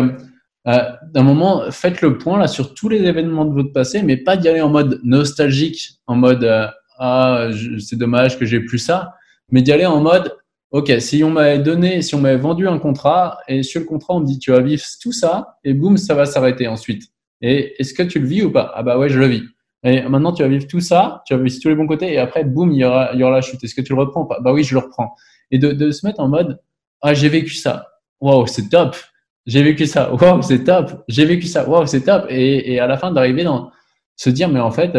d'un 0.66 1.24
moment 1.24 1.70
faites 1.70 2.02
le 2.02 2.18
point 2.18 2.40
là 2.40 2.48
sur 2.48 2.74
tous 2.74 2.90
les 2.90 3.04
événements 3.04 3.46
de 3.46 3.54
votre 3.54 3.72
passé 3.72 4.02
mais 4.02 4.18
pas 4.18 4.38
d'y 4.38 4.48
aller 4.48 4.62
en 4.62 4.70
mode 4.70 5.00
nostalgique, 5.04 6.00
en 6.08 6.16
mode 6.16 6.50
ah 6.98 7.50
c'est 7.80 7.98
dommage 7.98 8.40
que 8.40 8.46
j'ai 8.46 8.60
plus 8.60 8.80
ça, 8.80 9.14
mais 9.52 9.62
d'y 9.62 9.72
aller 9.72 9.86
en 9.86 10.02
mode 10.02 10.36
Ok, 10.76 10.92
si 11.00 11.24
on 11.24 11.30
m'avait 11.30 11.60
donné, 11.60 12.02
si 12.02 12.16
on 12.16 12.20
m'avait 12.20 12.36
vendu 12.36 12.68
un 12.68 12.80
contrat 12.80 13.40
et 13.48 13.64
sur 13.64 13.80
le 13.80 13.86
contrat 13.86 14.14
on 14.16 14.20
me 14.20 14.26
dit 14.26 14.40
tu 14.40 14.52
vas 14.52 14.60
vivre 14.60 14.84
tout 15.02 15.14
ça 15.14 15.58
et 15.64 15.74
boum 15.74 15.96
ça 15.96 16.16
va 16.16 16.26
s'arrêter 16.26 16.68
ensuite. 16.68 17.04
Et 17.40 17.76
est-ce 17.80 17.94
que 17.94 18.04
tu 18.04 18.20
le 18.20 18.28
vis 18.28 18.44
ou 18.44 18.52
pas? 18.52 18.74
Ah 18.76 18.84
bah 18.84 18.98
ouais 18.98 19.08
je 19.08 19.18
le 19.18 19.26
vis. 19.28 19.44
Et 19.84 20.02
maintenant 20.02 20.34
tu 20.34 20.44
vas 20.44 20.50
vivre 20.50 20.68
tout 20.68 20.82
ça, 20.82 21.24
tu 21.26 21.34
vas 21.34 21.42
vivre 21.42 21.58
tous 21.62 21.70
les 21.70 21.76
bons 21.76 21.88
côtés 21.88 22.12
et 22.12 22.18
après 22.18 22.44
boum 22.44 22.74
il 22.74 22.80
y 22.80 22.84
aura 22.84 23.12
il 23.14 23.22
y 23.22 23.24
aura 23.24 23.32
la 23.32 23.42
chute. 23.42 23.64
Est-ce 23.64 23.74
que 23.74 23.80
tu 23.80 23.94
le 23.94 24.00
reprends 24.02 24.26
Bah 24.26 24.52
oui 24.52 24.66
je 24.66 24.74
le 24.74 24.82
reprends. 24.82 25.16
Et 25.50 25.60
de, 25.60 25.72
de 25.72 25.92
se 25.92 26.06
mettre 26.06 26.20
en 26.20 26.28
mode 26.28 26.60
ah 27.02 27.14
j'ai 27.14 27.30
vécu 27.30 27.54
ça, 27.54 27.88
waouh 28.20 28.46
c'est 28.46 28.68
top, 28.68 28.98
j'ai 29.46 29.64
vécu 29.64 29.86
ça, 29.86 30.14
waouh 30.14 30.42
c'est 30.42 30.66
top, 30.66 31.06
j'ai 31.08 31.24
vécu 31.24 31.48
ça, 31.48 31.70
waouh 31.70 31.88
c'est 31.88 32.02
top. 32.02 32.26
Et, 32.28 32.74
et 32.74 32.82
à 32.82 32.88
la 32.88 32.98
fin 32.98 33.14
d'arriver 33.14 33.46
dans 33.46 33.72
se 34.18 34.30
dire 34.30 34.50
mais 34.50 34.60
en 34.60 34.72
fait 34.72 34.92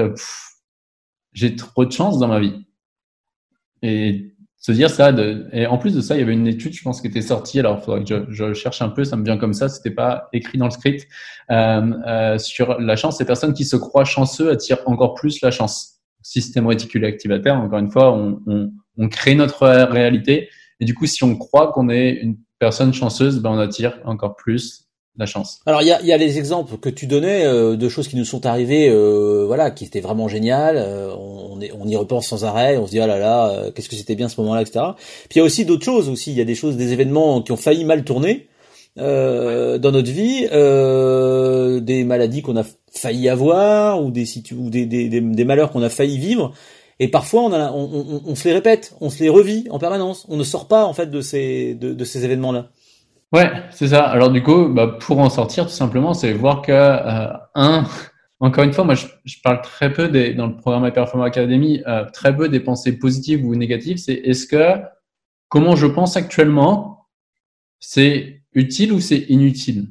j'ai 1.34 1.54
trop 1.54 1.84
de 1.84 1.92
chance 1.92 2.18
dans 2.18 2.28
ma 2.28 2.40
vie. 2.40 2.64
Et 3.82 4.35
se 4.66 4.72
dire 4.72 4.90
ça. 4.90 5.12
Et 5.52 5.68
en 5.68 5.78
plus 5.78 5.94
de 5.94 6.00
ça, 6.00 6.16
il 6.16 6.18
y 6.18 6.22
avait 6.22 6.32
une 6.32 6.48
étude, 6.48 6.72
je 6.72 6.82
pense, 6.82 7.00
qui 7.00 7.06
était 7.06 7.22
sortie. 7.22 7.60
Alors, 7.60 7.84
faudrait 7.84 8.02
que 8.02 8.26
je, 8.28 8.32
je, 8.32 8.52
cherche 8.52 8.82
un 8.82 8.88
peu. 8.88 9.04
Ça 9.04 9.14
me 9.14 9.24
vient 9.24 9.36
comme 9.36 9.52
ça. 9.52 9.68
C'était 9.68 9.92
pas 9.92 10.28
écrit 10.32 10.58
dans 10.58 10.64
le 10.64 10.72
script 10.72 11.06
euh, 11.52 11.92
euh, 12.04 12.36
sur 12.38 12.80
la 12.80 12.96
chance. 12.96 13.18
Ces 13.18 13.24
personnes 13.24 13.54
qui 13.54 13.64
se 13.64 13.76
croient 13.76 14.04
chanceux 14.04 14.50
attirent 14.50 14.80
encore 14.86 15.14
plus 15.14 15.40
la 15.40 15.52
chance. 15.52 16.00
Système 16.20 16.66
réticulé 16.66 17.06
activateur. 17.06 17.56
Encore 17.56 17.78
une 17.78 17.92
fois, 17.92 18.12
on, 18.12 18.42
on, 18.48 18.72
on 18.98 19.08
crée 19.08 19.36
notre 19.36 19.68
réalité. 19.68 20.48
Et 20.80 20.84
du 20.84 20.94
coup, 20.94 21.06
si 21.06 21.22
on 21.22 21.36
croit 21.36 21.70
qu'on 21.70 21.88
est 21.88 22.10
une 22.10 22.36
personne 22.58 22.92
chanceuse, 22.92 23.40
ben 23.40 23.50
on 23.50 23.58
attire 23.60 24.00
encore 24.04 24.34
plus 24.34 24.85
la 25.18 25.26
chance. 25.26 25.60
Alors 25.66 25.82
il 25.82 25.88
y 25.88 25.92
a, 25.92 26.02
y 26.02 26.12
a 26.12 26.16
les 26.16 26.38
exemples 26.38 26.76
que 26.76 26.88
tu 26.88 27.06
donnais 27.06 27.44
euh, 27.44 27.76
de 27.76 27.88
choses 27.88 28.08
qui 28.08 28.16
nous 28.16 28.24
sont 28.24 28.46
arrivées, 28.46 28.88
euh, 28.88 29.44
voilà, 29.46 29.70
qui 29.70 29.84
étaient 29.84 30.00
vraiment 30.00 30.28
géniales. 30.28 30.76
Euh, 30.76 31.14
on, 31.16 31.58
on, 31.80 31.88
y 31.88 31.96
repense 31.96 32.28
sans 32.28 32.44
arrêt, 32.44 32.76
on 32.76 32.86
se 32.86 32.90
dit 32.90 33.00
ah 33.00 33.06
là 33.06 33.18
là, 33.18 33.70
qu'est-ce 33.74 33.88
que 33.88 33.96
c'était 33.96 34.14
bien 34.14 34.28
ce 34.28 34.40
moment-là, 34.42 34.62
etc. 34.62 34.84
Puis 35.28 35.36
il 35.36 35.38
y 35.38 35.40
a 35.40 35.44
aussi 35.44 35.64
d'autres 35.64 35.84
choses 35.84 36.08
aussi. 36.08 36.32
Il 36.32 36.36
y 36.36 36.40
a 36.40 36.44
des 36.44 36.54
choses, 36.54 36.76
des 36.76 36.92
événements 36.92 37.40
qui 37.42 37.52
ont 37.52 37.56
failli 37.56 37.84
mal 37.84 38.04
tourner 38.04 38.48
dans 38.96 39.92
notre 39.92 40.10
vie, 40.10 40.46
des 41.82 42.04
maladies 42.04 42.42
qu'on 42.42 42.56
a 42.56 42.64
failli 42.90 43.28
avoir 43.28 44.02
ou 44.02 44.10
des 44.10 44.26
ou 44.52 44.70
des, 44.70 44.86
des, 44.86 45.08
des, 45.08 45.44
malheurs 45.44 45.70
qu'on 45.70 45.82
a 45.82 45.90
failli 45.90 46.18
vivre. 46.18 46.54
Et 46.98 47.08
parfois 47.08 47.42
on, 47.42 47.52
a, 47.52 47.72
on, 47.72 47.90
on, 47.92 48.22
on, 48.26 48.34
se 48.34 48.48
les 48.48 48.54
répète, 48.54 48.94
on 49.02 49.10
se 49.10 49.22
les 49.22 49.28
revit 49.28 49.66
en 49.70 49.78
permanence. 49.78 50.26
On 50.28 50.36
ne 50.36 50.44
sort 50.44 50.66
pas 50.66 50.86
en 50.86 50.94
fait 50.94 51.10
de 51.10 51.20
ces 51.20 51.74
de, 51.74 51.92
de 51.92 52.04
ces 52.04 52.24
événements-là. 52.24 52.70
Ouais, 53.32 53.50
c'est 53.70 53.88
ça. 53.88 54.04
Alors 54.04 54.30
du 54.30 54.42
coup, 54.42 54.68
bah, 54.68 54.86
pour 55.00 55.18
en 55.18 55.28
sortir, 55.30 55.64
tout 55.66 55.72
simplement, 55.72 56.14
c'est 56.14 56.32
voir 56.32 56.62
que 56.62 56.72
euh, 56.72 57.32
un, 57.54 57.84
encore 58.40 58.64
une 58.64 58.72
fois, 58.72 58.84
moi, 58.84 58.94
je, 58.94 59.06
je 59.24 59.36
parle 59.42 59.60
très 59.62 59.92
peu 59.92 60.08
des, 60.08 60.32
dans 60.34 60.46
le 60.46 60.56
programme 60.56 60.90
Performance 60.92 61.26
Academy, 61.26 61.82
euh, 61.86 62.04
très 62.12 62.34
peu 62.36 62.48
des 62.48 62.60
pensées 62.60 62.98
positives 62.98 63.44
ou 63.44 63.54
négatives. 63.56 63.98
C'est 63.98 64.14
est-ce 64.14 64.46
que 64.46 64.80
comment 65.48 65.76
je 65.76 65.86
pense 65.86 66.16
actuellement, 66.16 67.06
c'est 67.80 68.42
utile 68.54 68.92
ou 68.92 69.00
c'est 69.00 69.20
inutile? 69.30 69.88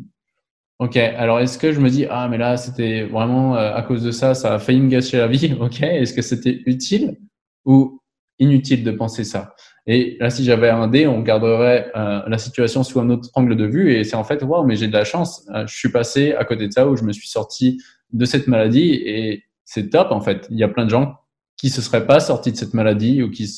Ok. 0.80 0.98
Alors 0.98 1.40
est-ce 1.42 1.58
que 1.60 1.72
je 1.74 1.80
me 1.82 1.90
dis 1.90 2.06
ah 2.10 2.28
mais 2.30 2.38
là 2.40 2.58
c'était 2.58 3.04
vraiment 3.04 3.56
euh, 3.58 3.74
à 3.76 3.82
cause 3.84 4.04
de 4.04 4.12
ça, 4.12 4.36
ça 4.36 4.56
a 4.56 4.60
failli 4.60 4.82
me 4.82 4.90
gâcher 4.90 5.18
la 5.20 5.28
vie? 5.28 5.54
Ok. 5.62 5.82
Est-ce 5.84 6.14
que 6.14 6.22
c'était 6.24 6.62
utile 6.68 7.18
ou 7.66 8.02
inutile 8.40 8.84
de 8.84 8.92
penser 8.92 9.24
ça? 9.26 9.56
Et 9.88 10.18
là, 10.20 10.30
si 10.30 10.44
j'avais 10.44 10.70
un 10.70 10.88
dé, 10.88 11.06
on 11.06 11.22
garderait 11.22 11.92
euh, 11.96 12.22
la 12.28 12.38
situation 12.40 12.84
sous 12.84 13.00
un 13.00 13.10
autre 13.10 13.30
angle 13.36 13.56
de 13.56 13.66
vue. 13.66 13.94
Et 13.94 14.04
c'est 14.04 14.16
en 14.16 14.24
fait, 14.24 14.42
waouh, 14.42 14.66
mais 14.66 14.76
j'ai 14.76 14.88
de 14.88 14.94
la 14.94 15.04
chance. 15.04 15.48
Euh, 15.54 15.68
je 15.68 15.76
suis 15.76 15.90
passé 15.90 16.34
à 16.34 16.44
côté 16.44 16.68
de 16.68 16.74
ça 16.74 16.88
où 16.88 16.96
je 16.96 17.04
me 17.04 17.12
suis 17.12 17.28
sorti 17.28 17.82
de 18.12 18.26
cette 18.26 18.48
maladie 18.48 18.94
et 18.94 19.44
c'est 19.64 19.90
top 19.90 20.12
en 20.12 20.22
fait. 20.22 20.48
Il 20.50 20.58
y 20.58 20.64
a 20.64 20.68
plein 20.68 20.86
de 20.86 20.90
gens 20.90 21.18
qui 21.58 21.70
se 21.70 21.82
seraient 21.82 22.06
pas 22.06 22.20
sortis 22.20 22.52
de 22.52 22.58
cette 22.58 22.74
maladie 22.74 23.22
ou 23.22 23.30
qui 23.30 23.50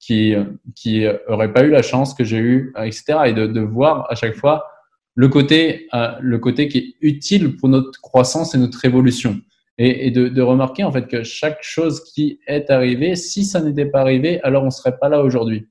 qui 0.00 0.34
qui 0.74 1.06
auraient 1.26 1.52
pas 1.52 1.64
eu 1.64 1.70
la 1.70 1.82
chance 1.82 2.14
que 2.14 2.24
j'ai 2.24 2.38
eu, 2.38 2.72
etc. 2.76 3.18
Et 3.26 3.32
de, 3.32 3.46
de 3.46 3.60
voir 3.60 4.06
à 4.10 4.14
chaque 4.14 4.36
fois 4.36 4.64
le 5.14 5.28
côté 5.28 5.88
euh, 5.94 6.12
le 6.20 6.38
côté 6.38 6.68
qui 6.68 6.78
est 6.78 6.94
utile 7.00 7.56
pour 7.56 7.68
notre 7.68 8.00
croissance 8.00 8.54
et 8.54 8.58
notre 8.58 8.84
évolution. 8.84 9.40
Et, 9.80 10.10
de, 10.10 10.42
remarquer 10.42 10.82
en 10.82 10.90
fait 10.90 11.06
que 11.06 11.22
chaque 11.22 11.62
chose 11.62 12.02
qui 12.02 12.40
est 12.48 12.68
arrivée, 12.68 13.14
si 13.14 13.44
ça 13.44 13.60
n'était 13.60 13.86
pas 13.86 14.00
arrivé, 14.00 14.40
alors 14.42 14.64
on 14.64 14.70
serait 14.70 14.98
pas 14.98 15.08
là 15.08 15.22
aujourd'hui. 15.22 15.68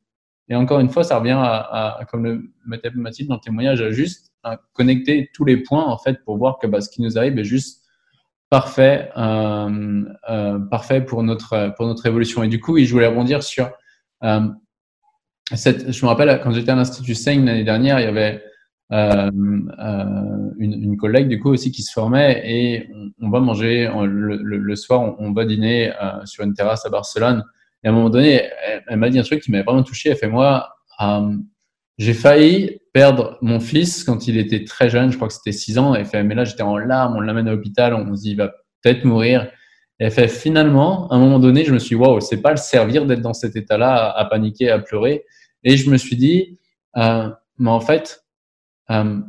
Et 0.47 0.55
encore 0.55 0.79
une 0.79 0.89
fois, 0.89 1.03
ça 1.03 1.19
revient 1.19 1.37
à, 1.37 1.99
comme 2.09 2.23
le 2.23 2.53
mathématique 2.65 3.27
dans 3.27 3.35
le 3.35 3.41
témoignage, 3.41 3.81
à 3.81 3.91
juste 3.91 4.31
connecter 4.71 5.29
tous 5.33 5.43
les 5.43 5.57
points 5.57 5.83
en 5.83 5.97
fait 5.97 6.23
pour 6.23 6.37
voir 6.37 6.57
que 6.57 6.67
bah, 6.67 6.79
ce 6.79 6.89
qui 6.89 7.01
nous 7.01 7.17
arrive 7.17 7.37
est 7.37 7.43
juste 7.43 7.83
parfait, 8.49 9.09
euh, 9.17 10.05
euh, 10.29 10.59
parfait 10.59 11.01
pour 11.01 11.21
notre 11.23 11.73
pour 11.75 11.85
notre 11.85 12.05
évolution. 12.05 12.43
Et 12.43 12.47
du 12.47 12.61
coup, 12.61 12.77
je 12.79 12.89
voulais 12.89 13.07
rebondir 13.07 13.43
sur 13.43 13.69
euh. 14.23 14.47
Je 15.51 16.05
me 16.05 16.07
rappelle 16.07 16.41
quand 16.43 16.51
j'étais 16.51 16.71
à 16.71 16.75
l'institut 16.75 17.15
Seigne 17.15 17.45
l'année 17.45 17.63
dernière, 17.63 17.99
il 17.99 18.03
y 18.03 18.07
avait 18.07 18.43
euh, 18.93 19.29
euh, 19.79 20.49
une, 20.59 20.81
une, 20.81 20.95
collègue 20.95 21.27
du 21.27 21.41
coup 21.41 21.49
aussi 21.49 21.73
qui 21.73 21.83
se 21.83 21.91
formait 21.91 22.41
et 22.45 22.89
on, 23.21 23.29
va 23.29 23.41
manger 23.41 23.91
le, 24.05 24.37
le, 24.37 24.75
soir, 24.77 25.13
on, 25.19 25.33
va 25.33 25.43
dîner 25.43 25.91
euh, 25.91 26.25
sur 26.25 26.45
une 26.45 26.53
terrasse 26.53 26.85
à 26.85 26.89
Barcelone. 26.89 27.43
Et 27.83 27.87
à 27.87 27.91
un 27.91 27.93
moment 27.93 28.09
donné, 28.09 28.43
elle, 28.87 28.97
m'a 28.97 29.09
dit 29.09 29.19
un 29.19 29.23
truc 29.23 29.41
qui 29.41 29.51
m'avait 29.51 29.65
vraiment 29.65 29.83
touché. 29.83 30.09
Elle 30.09 30.15
fait 30.15 30.29
moi, 30.29 30.69
j'ai 31.97 32.13
failli 32.13 32.79
perdre 32.93 33.37
mon 33.41 33.59
fils 33.59 34.05
quand 34.05 34.27
il 34.27 34.37
était 34.37 34.63
très 34.63 34.89
jeune, 34.89 35.11
je 35.11 35.17
crois 35.17 35.27
que 35.27 35.33
c'était 35.33 35.51
6 35.51 35.77
ans. 35.79 35.93
Elle 35.93 36.05
fait 36.05 36.23
mais 36.23 36.33
là 36.33 36.45
j'étais 36.45 36.63
en 36.63 36.77
larmes, 36.77 37.17
on 37.17 37.19
l'amène 37.19 37.47
à 37.49 37.51
l'hôpital, 37.51 37.93
on 37.93 38.15
se 38.15 38.21
dit 38.21 38.31
il 38.31 38.37
va 38.37 38.53
peut-être 38.81 39.03
mourir. 39.03 39.51
Et 39.99 40.05
elle 40.05 40.11
fait 40.11 40.29
finalement, 40.29 41.09
à 41.09 41.15
un 41.15 41.19
moment 41.19 41.39
donné, 41.39 41.65
je 41.65 41.73
me 41.73 41.79
suis 41.79 41.95
dit 41.97 42.01
waouh, 42.01 42.21
c'est 42.21 42.41
pas 42.41 42.51
le 42.51 42.57
servir 42.57 43.05
d'être 43.05 43.21
dans 43.21 43.33
cet 43.33 43.57
état-là, 43.57 44.11
à, 44.15 44.25
paniquer, 44.25 44.69
à 44.69 44.79
pleurer. 44.79 45.25
Et 45.63 45.75
je 45.75 45.89
me 45.89 45.97
suis 45.97 46.15
dit, 46.15 46.59
euh, 46.97 47.29
mais 47.57 47.69
en 47.69 47.79
fait, 47.79 48.26
euh, 48.91 49.19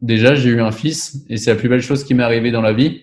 déjà, 0.00 0.34
j'ai 0.34 0.50
eu 0.50 0.60
un 0.60 0.72
fils 0.72 1.24
et 1.28 1.36
c'est 1.36 1.50
la 1.50 1.56
plus 1.56 1.68
belle 1.68 1.82
chose 1.82 2.04
qui 2.04 2.14
m'est 2.14 2.22
arrivée 2.22 2.50
dans 2.50 2.60
la 2.60 2.72
vie. 2.72 3.02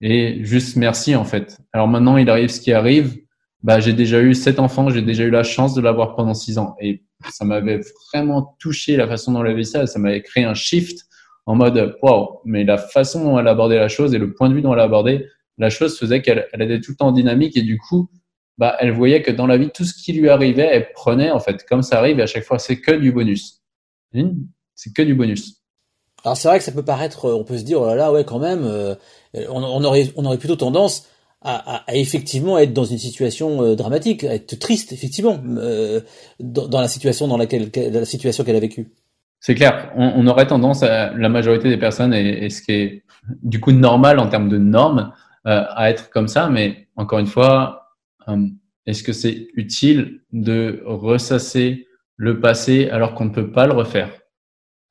Et 0.00 0.44
juste 0.44 0.76
merci, 0.76 1.14
en 1.14 1.24
fait. 1.24 1.58
Alors 1.72 1.88
maintenant, 1.88 2.16
il 2.16 2.28
arrive 2.28 2.50
ce 2.50 2.60
qui 2.60 2.72
arrive. 2.72 3.16
Bah, 3.62 3.80
j'ai 3.80 3.94
déjà 3.94 4.20
eu 4.20 4.34
sept 4.34 4.58
enfants, 4.58 4.90
j'ai 4.90 5.00
déjà 5.00 5.24
eu 5.24 5.30
la 5.30 5.42
chance 5.42 5.74
de 5.74 5.80
l'avoir 5.80 6.16
pendant 6.16 6.34
six 6.34 6.58
ans. 6.58 6.76
Et 6.80 7.02
ça 7.30 7.44
m'avait 7.44 7.80
vraiment 8.12 8.56
touché 8.58 8.96
la 8.96 9.06
façon 9.06 9.32
dont 9.32 9.42
elle 9.42 9.52
avait 9.52 9.64
ça. 9.64 9.86
Ça 9.86 9.98
m'avait 9.98 10.22
créé 10.22 10.44
un 10.44 10.54
shift 10.54 11.06
en 11.46 11.54
mode, 11.54 11.96
wow, 12.02 12.40
mais 12.44 12.64
la 12.64 12.78
façon 12.78 13.24
dont 13.24 13.38
elle 13.38 13.48
abordait 13.48 13.78
la 13.78 13.88
chose 13.88 14.14
et 14.14 14.18
le 14.18 14.32
point 14.34 14.48
de 14.48 14.54
vue 14.54 14.62
dont 14.62 14.72
elle 14.72 14.80
abordait 14.80 15.26
la 15.58 15.70
chose 15.70 15.98
faisait 15.98 16.22
qu'elle 16.22 16.48
elle 16.52 16.62
était 16.62 16.80
tout 16.80 16.92
le 16.92 16.96
temps 16.96 17.12
dynamique 17.12 17.56
et 17.56 17.62
du 17.62 17.78
coup, 17.78 18.08
bah, 18.58 18.76
elle 18.80 18.92
voyait 18.92 19.22
que 19.22 19.30
dans 19.30 19.46
la 19.46 19.56
vie, 19.56 19.70
tout 19.70 19.84
ce 19.84 19.94
qui 19.94 20.12
lui 20.12 20.28
arrivait, 20.28 20.68
elle 20.70 20.92
prenait, 20.92 21.30
en 21.30 21.40
fait, 21.40 21.64
comme 21.66 21.82
ça 21.82 21.98
arrive 21.98 22.18
et 22.18 22.22
à 22.22 22.26
chaque 22.26 22.44
fois, 22.44 22.58
c'est 22.58 22.80
que 22.80 22.92
du 22.92 23.12
bonus. 23.12 23.62
C'est 24.74 24.92
que 24.92 25.02
du 25.02 25.14
bonus. 25.14 25.64
Alors 26.24 26.36
c'est 26.36 26.48
vrai 26.48 26.58
que 26.58 26.64
ça 26.64 26.72
peut 26.72 26.84
paraître, 26.84 27.26
euh, 27.26 27.34
on 27.34 27.44
peut 27.44 27.58
se 27.58 27.64
dire, 27.64 27.80
oh 27.82 27.86
là 27.86 27.94
là, 27.94 28.12
ouais, 28.12 28.24
quand 28.24 28.38
même, 28.38 28.64
euh, 28.64 28.94
on, 29.50 29.84
aurait, 29.84 30.10
on 30.16 30.24
aurait 30.24 30.38
plutôt 30.38 30.56
tendance 30.56 31.06
à, 31.42 31.82
à, 31.86 31.94
effectivement 31.94 32.58
être 32.58 32.72
dans 32.72 32.84
une 32.84 32.98
situation 32.98 33.62
euh, 33.62 33.74
dramatique, 33.76 34.24
à 34.24 34.34
être 34.34 34.58
triste, 34.58 34.92
effectivement, 34.92 35.38
dans, 36.40 36.80
la 36.80 36.88
situation 36.88 37.28
dans 37.28 37.36
laquelle, 37.36 37.70
la 37.76 38.06
situation 38.06 38.42
qu'elle 38.42 38.56
a 38.56 38.60
vécue. 38.60 38.90
C'est 39.40 39.54
clair, 39.54 39.92
on, 39.96 40.26
aurait 40.26 40.46
tendance, 40.46 40.82
à, 40.82 41.12
la 41.12 41.28
majorité 41.28 41.68
des 41.68 41.76
personnes, 41.76 42.14
et, 42.14 42.48
ce 42.48 42.62
qui 42.62 42.72
est 42.72 43.02
du 43.42 43.60
coup 43.60 43.72
normal 43.72 44.18
en 44.18 44.28
termes 44.28 44.48
de 44.48 44.56
normes, 44.56 45.12
à 45.44 45.90
être 45.90 46.08
comme 46.08 46.28
ça, 46.28 46.48
mais 46.48 46.88
encore 46.96 47.18
une 47.18 47.26
fois, 47.26 47.90
est-ce 48.86 49.02
que 49.02 49.12
c'est 49.12 49.48
utile 49.54 50.22
de 50.32 50.82
ressasser 50.86 51.86
le 52.16 52.40
passé 52.40 52.88
alors 52.88 53.14
qu'on 53.14 53.26
ne 53.26 53.34
peut 53.34 53.52
pas 53.52 53.66
le 53.66 53.74
refaire? 53.74 54.08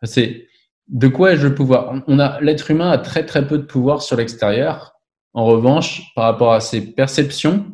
C'est 0.03 0.47
de 0.87 1.07
quoi 1.07 1.33
ai-je 1.33 1.47
le 1.47 1.55
pouvoir? 1.55 2.03
On 2.07 2.19
a 2.19 2.41
l'être 2.41 2.69
humain 2.71 2.91
a 2.91 2.97
très 2.97 3.25
très 3.25 3.47
peu 3.47 3.57
de 3.57 3.63
pouvoir 3.63 4.01
sur 4.01 4.17
l'extérieur. 4.17 4.93
En 5.33 5.45
revanche, 5.45 6.13
par 6.15 6.25
rapport 6.25 6.53
à 6.53 6.59
ses 6.59 6.81
perceptions, 6.81 7.65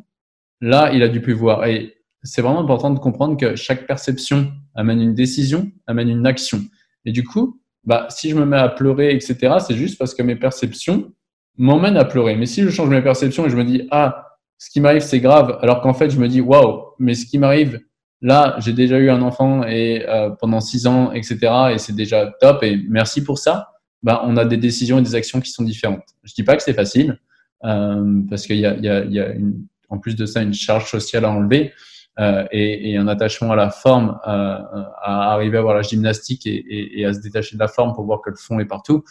là, 0.62 0.92
il 0.94 1.04
a 1.04 1.10
du 1.10 1.22
pouvoir. 1.22 1.66
Et 1.66 1.96
c'est 2.24 2.42
vraiment 2.42 2.62
important 2.62 2.92
de 2.92 3.00
comprendre 3.00 3.38
que 3.38 3.56
chaque 3.56 3.88
perception 3.88 4.52
amène 4.76 5.02
une 5.02 5.14
décision, 5.14 5.72
amène 5.88 6.10
une 6.10 6.26
action. 6.26 6.62
Et 7.06 7.12
du 7.12 7.24
coup, 7.24 7.60
bah, 7.84 8.08
si 8.10 8.30
je 8.30 8.36
me 8.36 8.46
mets 8.46 8.58
à 8.58 8.70
pleurer, 8.70 9.14
etc., 9.14 9.58
c'est 9.66 9.76
juste 9.76 9.98
parce 9.98 10.14
que 10.14 10.24
mes 10.24 10.36
perceptions 10.36 11.12
m'emmènent 11.58 11.98
à 11.98 12.06
pleurer. 12.06 12.36
Mais 12.36 12.46
si 12.46 12.62
je 12.62 12.70
change 12.70 12.90
mes 12.90 13.02
perceptions 13.02 13.46
et 13.46 13.50
je 13.50 13.58
me 13.58 13.64
dis, 13.64 13.88
ah, 13.92 14.26
ce 14.58 14.70
qui 14.70 14.82
m'arrive, 14.82 15.02
c'est 15.02 15.20
grave, 15.20 15.58
alors 15.62 15.82
qu'en 15.82 15.94
fait, 15.94 16.10
je 16.10 16.20
me 16.20 16.28
dis, 16.28 16.42
waouh, 16.42 16.94
mais 17.00 17.16
ce 17.16 17.26
qui 17.26 17.38
m'arrive, 17.38 17.80
Là, 18.22 18.56
j'ai 18.60 18.74
déjà 18.74 18.98
eu 18.98 19.10
un 19.10 19.22
enfant 19.22 19.64
et 19.64 20.06
euh, 20.08 20.30
pendant 20.32 20.60
six 20.60 20.88
ans, 20.88 21.12
etc. 21.12 21.38
Et 21.74 21.78
c'est 21.78 21.96
déjà 21.96 22.32
top. 22.42 22.64
Et 22.64 22.78
merci 22.90 23.24
pour 23.24 23.38
ça. 23.38 23.72
Bah, 24.04 24.22
on 24.26 24.38
a 24.38 24.46
des 24.46 24.58
décisions 24.58 25.00
et 25.00 25.02
des 25.02 25.16
actions 25.16 25.40
qui 25.40 25.52
sont 25.52 25.64
différentes. 25.64 26.04
Je 26.24 26.34
dis 26.34 26.44
pas 26.44 26.56
que 26.56 26.64
c'est 26.64 26.74
facile 26.74 27.20
euh, 27.64 28.22
parce 28.30 28.46
qu'il 28.46 28.58
y 28.58 28.66
a, 28.66 28.76
y 28.78 28.88
a, 28.88 29.04
y 29.06 29.20
a 29.20 29.30
une, 29.30 29.66
en 29.90 29.98
plus 29.98 30.16
de 30.16 30.26
ça 30.26 30.42
une 30.42 30.54
charge 30.54 30.90
sociale 30.90 31.26
à 31.26 31.32
enlever 31.32 31.74
euh, 32.20 32.46
et, 32.52 32.92
et, 32.92 32.98
un 32.98 33.08
attachement 33.08 33.52
à 33.52 33.56
la 33.56 33.70
forme, 33.70 34.20
euh, 34.28 34.58
à 35.02 35.32
arriver 35.32 35.58
à 35.58 35.62
voir 35.62 35.76
la 35.76 35.82
gymnastique 35.84 36.46
et, 36.46 36.56
et, 36.56 37.00
et, 37.00 37.06
à 37.06 37.14
se 37.14 37.22
détacher 37.22 37.56
de 37.56 37.62
la 37.62 37.70
forme 37.70 37.94
pour 37.94 38.04
voir 38.04 38.22
que 38.22 38.30
le 38.30 38.36
fond 38.36 38.60
est 38.60 38.66
partout. 38.66 39.06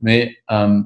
Mais 0.00 0.36
euh, 0.52 0.80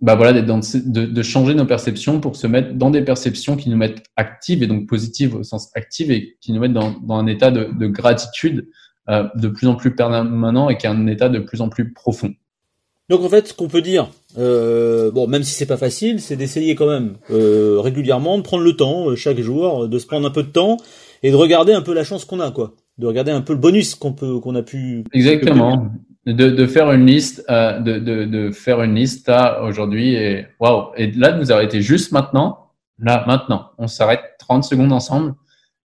bah 0.00 0.14
voilà, 0.14 0.34
d'être 0.34 0.46
dans, 0.46 0.60
de, 0.60 1.06
de, 1.06 1.22
changer 1.22 1.54
nos 1.54 1.64
perceptions 1.64 2.20
pour 2.20 2.36
se 2.36 2.46
mettre 2.46 2.74
dans 2.74 2.90
des 2.90 3.02
perceptions 3.02 3.56
qui 3.56 3.70
nous 3.70 3.76
mettent 3.76 4.02
actives 4.16 4.62
et 4.62 4.66
donc 4.66 4.86
positives 4.86 5.34
au 5.34 5.42
sens 5.42 5.70
active 5.74 6.10
et 6.10 6.36
qui 6.40 6.52
nous 6.52 6.60
mettent 6.60 6.74
dans, 6.74 6.92
dans 7.00 7.16
un 7.16 7.26
état 7.26 7.50
de, 7.50 7.70
de 7.72 7.86
gratitude 7.86 8.68
euh, 9.08 9.26
de 9.36 9.48
plus 9.48 9.66
en 9.68 9.74
plus 9.74 9.94
permanent 9.94 10.68
et 10.68 10.76
qui 10.76 10.86
est 10.86 10.90
un 10.90 11.06
état 11.06 11.28
de 11.28 11.38
plus 11.38 11.62
en 11.62 11.70
plus 11.70 11.92
profond. 11.92 12.34
Donc 13.08 13.22
en 13.22 13.28
fait, 13.28 13.48
ce 13.48 13.54
qu'on 13.54 13.68
peut 13.68 13.82
dire, 13.82 14.10
euh, 14.36 15.10
bon, 15.12 15.28
même 15.28 15.44
si 15.44 15.54
c'est 15.54 15.66
pas 15.66 15.76
facile, 15.76 16.20
c'est 16.20 16.36
d'essayer 16.36 16.74
quand 16.74 16.88
même 16.88 17.16
euh, 17.30 17.78
régulièrement 17.78 18.36
de 18.36 18.42
prendre 18.42 18.64
le 18.64 18.74
temps 18.74 19.10
euh, 19.10 19.16
chaque 19.16 19.40
jour, 19.40 19.88
de 19.88 19.98
se 19.98 20.06
prendre 20.06 20.26
un 20.26 20.30
peu 20.30 20.42
de 20.42 20.48
temps 20.48 20.76
et 21.22 21.30
de 21.30 21.36
regarder 21.36 21.72
un 21.72 21.82
peu 21.82 21.94
la 21.94 22.02
chance 22.02 22.24
qu'on 22.24 22.40
a, 22.40 22.50
quoi, 22.50 22.74
de 22.98 23.06
regarder 23.06 23.30
un 23.30 23.42
peu 23.42 23.52
le 23.52 23.60
bonus 23.60 23.94
qu'on 23.94 24.12
peut, 24.12 24.40
qu'on 24.40 24.56
a 24.56 24.62
pu. 24.62 25.04
Exactement 25.12 25.88
de, 26.26 26.50
de, 26.50 26.66
faire 26.66 26.90
une 26.90 27.06
liste, 27.06 27.44
euh, 27.48 27.78
de, 27.78 27.98
de, 27.98 28.24
de, 28.24 28.50
faire 28.50 28.82
une 28.82 28.96
liste 28.96 29.28
là 29.28 29.62
aujourd'hui 29.62 30.14
et 30.14 30.46
waouh 30.58 30.90
et 30.96 31.12
là 31.12 31.30
de 31.32 31.38
vous 31.38 31.52
arrêter 31.52 31.82
juste 31.82 32.10
maintenant, 32.10 32.72
là 32.98 33.24
maintenant, 33.26 33.70
on 33.78 33.86
s'arrête 33.86 34.22
30 34.40 34.64
secondes 34.64 34.92
ensemble 34.92 35.34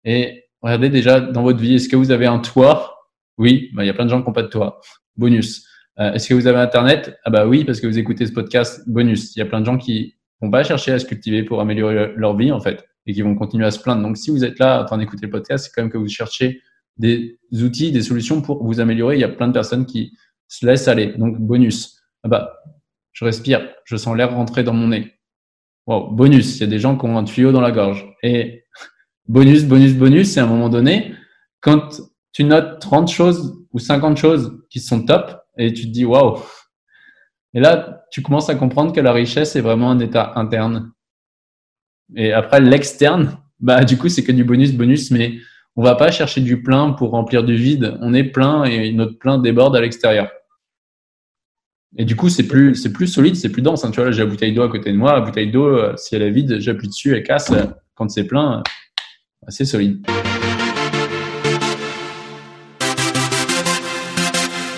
et 0.04 0.44
regardez 0.62 0.88
déjà 0.88 1.20
dans 1.20 1.42
votre 1.42 1.58
vie, 1.58 1.74
est-ce 1.74 1.88
que 1.88 1.96
vous 1.96 2.10
avez 2.10 2.26
un 2.26 2.38
toit? 2.38 2.96
Oui, 3.38 3.70
bah, 3.74 3.84
il 3.84 3.86
y 3.86 3.90
a 3.90 3.94
plein 3.94 4.04
de 4.04 4.10
gens 4.10 4.20
qui 4.20 4.28
n'ont 4.28 4.32
pas 4.32 4.42
de 4.42 4.48
toit. 4.48 4.80
Bonus. 5.16 5.66
Euh, 5.98 6.12
est-ce 6.12 6.28
que 6.28 6.34
vous 6.34 6.46
avez 6.46 6.58
Internet? 6.58 7.18
Ah 7.24 7.30
bah 7.30 7.46
oui, 7.46 7.64
parce 7.64 7.80
que 7.80 7.86
vous 7.86 7.98
écoutez 7.98 8.26
ce 8.26 8.32
podcast. 8.32 8.82
Bonus. 8.86 9.36
Il 9.36 9.40
y 9.40 9.42
a 9.42 9.46
plein 9.46 9.60
de 9.60 9.66
gens 9.66 9.76
qui 9.76 10.16
vont 10.40 10.50
pas 10.50 10.64
chercher 10.64 10.92
à 10.92 10.98
se 10.98 11.04
cultiver 11.04 11.42
pour 11.42 11.60
améliorer 11.60 12.12
leur 12.16 12.36
vie 12.36 12.52
en 12.52 12.60
fait 12.60 12.84
et 13.06 13.12
qui 13.12 13.22
vont 13.22 13.34
continuer 13.34 13.66
à 13.66 13.70
se 13.70 13.80
plaindre. 13.80 14.02
Donc 14.02 14.16
si 14.16 14.30
vous 14.30 14.44
êtes 14.44 14.58
là 14.58 14.82
en 14.82 14.84
train 14.84 14.98
d'écouter 14.98 15.26
le 15.26 15.30
podcast, 15.30 15.66
c'est 15.66 15.72
quand 15.74 15.82
même 15.82 15.90
que 15.90 15.98
vous 15.98 16.08
cherchez 16.08 16.60
des 16.96 17.38
outils, 17.52 17.92
des 17.92 18.02
solutions 18.02 18.42
pour 18.42 18.64
vous 18.64 18.80
améliorer. 18.80 19.16
Il 19.16 19.20
y 19.20 19.24
a 19.24 19.28
plein 19.28 19.48
de 19.48 19.52
personnes 19.52 19.86
qui 19.86 20.16
se 20.48 20.66
laissent 20.66 20.88
aller. 20.88 21.14
Donc, 21.18 21.38
bonus. 21.38 22.02
Ah 22.22 22.28
bah, 22.28 22.52
je 23.12 23.24
respire, 23.24 23.68
je 23.84 23.96
sens 23.96 24.16
l'air 24.16 24.32
rentrer 24.34 24.64
dans 24.64 24.72
mon 24.72 24.88
nez. 24.88 25.14
Wow, 25.86 26.10
bonus. 26.10 26.56
Il 26.56 26.60
y 26.60 26.64
a 26.64 26.68
des 26.68 26.78
gens 26.78 26.96
qui 26.96 27.04
ont 27.06 27.18
un 27.18 27.24
tuyau 27.24 27.52
dans 27.52 27.60
la 27.60 27.72
gorge. 27.72 28.06
Et 28.22 28.64
bonus, 29.28 29.64
bonus, 29.64 29.94
bonus, 29.94 30.30
c'est 30.30 30.40
à 30.40 30.44
un 30.44 30.48
moment 30.48 30.68
donné, 30.68 31.14
quand 31.60 32.00
tu 32.32 32.44
notes 32.44 32.80
30 32.80 33.10
choses 33.10 33.58
ou 33.72 33.78
50 33.78 34.16
choses 34.16 34.62
qui 34.70 34.80
sont 34.80 35.04
top 35.04 35.38
et 35.58 35.72
tu 35.72 35.84
te 35.84 35.90
dis 35.90 36.04
waouh. 36.04 36.38
Et 37.54 37.60
là, 37.60 38.04
tu 38.10 38.22
commences 38.22 38.48
à 38.48 38.54
comprendre 38.54 38.92
que 38.92 39.00
la 39.00 39.12
richesse 39.12 39.56
est 39.56 39.60
vraiment 39.60 39.90
un 39.90 39.98
état 39.98 40.32
interne. 40.36 40.92
Et 42.14 42.32
après, 42.32 42.60
l'externe, 42.60 43.38
bah, 43.60 43.84
du 43.84 43.98
coup, 43.98 44.08
c'est 44.08 44.24
que 44.24 44.32
du 44.32 44.44
bonus, 44.44 44.72
bonus, 44.72 45.10
mais 45.10 45.34
on 45.76 45.82
va 45.82 45.94
pas 45.94 46.10
chercher 46.10 46.40
du 46.40 46.62
plein 46.62 46.90
pour 46.90 47.10
remplir 47.10 47.44
du 47.44 47.56
vide. 47.56 47.96
On 48.00 48.12
est 48.12 48.24
plein 48.24 48.64
et 48.64 48.92
notre 48.92 49.18
plein 49.18 49.38
déborde 49.38 49.74
à 49.74 49.80
l'extérieur. 49.80 50.30
Et 51.96 52.04
du 52.04 52.16
coup, 52.16 52.28
c'est 52.28 52.46
plus, 52.46 52.74
solide, 53.06 53.36
c'est 53.36 53.50
plus 53.50 53.62
dense. 53.62 53.84
Hein. 53.84 53.90
Tu 53.90 54.00
vois, 54.00 54.10
j'ai 54.10 54.22
la 54.22 54.26
bouteille 54.26 54.52
d'eau 54.52 54.62
à 54.62 54.70
côté 54.70 54.92
de 54.92 54.96
moi. 54.96 55.12
La 55.12 55.20
bouteille 55.20 55.50
d'eau, 55.50 55.66
euh, 55.66 55.94
si 55.96 56.14
elle 56.14 56.22
est 56.22 56.30
vide, 56.30 56.58
j'appuie 56.58 56.88
dessus, 56.88 57.14
elle 57.14 57.22
casse. 57.22 57.52
Quand 57.94 58.10
c'est 58.10 58.24
plein, 58.24 58.58
euh, 58.58 59.46
c'est 59.48 59.64
solide. 59.64 60.06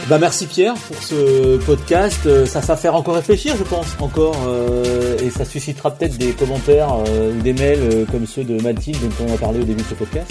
Bah 0.08 0.18
merci 0.18 0.46
Pierre 0.46 0.74
pour 0.74 0.96
ce 0.96 1.56
podcast. 1.64 2.26
Euh, 2.26 2.44
ça 2.44 2.60
va 2.60 2.76
faire 2.76 2.94
encore 2.94 3.14
réfléchir, 3.14 3.56
je 3.56 3.64
pense, 3.64 3.96
encore, 4.00 4.36
et 5.22 5.30
ça 5.30 5.44
suscitera 5.44 5.92
peut-être 5.92 6.18
des 6.18 6.32
commentaires 6.32 6.98
ou 6.98 7.40
des 7.40 7.54
mails 7.54 8.06
comme 8.10 8.26
ceux 8.26 8.44
de 8.44 8.60
Mathilde 8.60 9.00
dont 9.00 9.26
on 9.26 9.34
a 9.34 9.38
parlé 9.38 9.60
au 9.60 9.64
début 9.64 9.82
de 9.82 9.88
ce 9.88 9.94
podcast. 9.94 10.30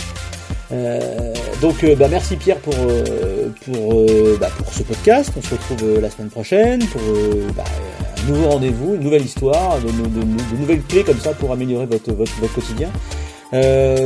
Euh, 0.74 1.34
donc 1.62 1.84
euh, 1.84 1.96
bah, 1.96 2.08
merci 2.10 2.36
Pierre 2.36 2.58
pour, 2.58 2.74
euh, 2.78 3.50
pour, 3.66 4.06
bah, 4.40 4.50
pour 4.58 4.74
ce 4.74 4.84
podcast. 4.84 5.32
On 5.38 5.42
se 5.42 5.52
retrouve 5.52 6.02
la 6.02 6.10
semaine 6.10 6.30
prochaine 6.30 6.84
pour 6.86 7.02
bah, 7.56 7.64
un 8.24 8.30
nouveau 8.30 8.50
rendez-vous, 8.50 8.96
une 8.96 9.02
nouvelle 9.02 9.24
histoire, 9.24 9.80
de, 9.80 10.58
nouvelles 10.58 10.82
clés 10.82 11.04
comme 11.04 11.20
ça 11.20 11.34
pour 11.34 11.52
améliorer 11.52 11.86
votre, 11.86 12.12
votre, 12.14 12.54
quotidien. 12.54 12.90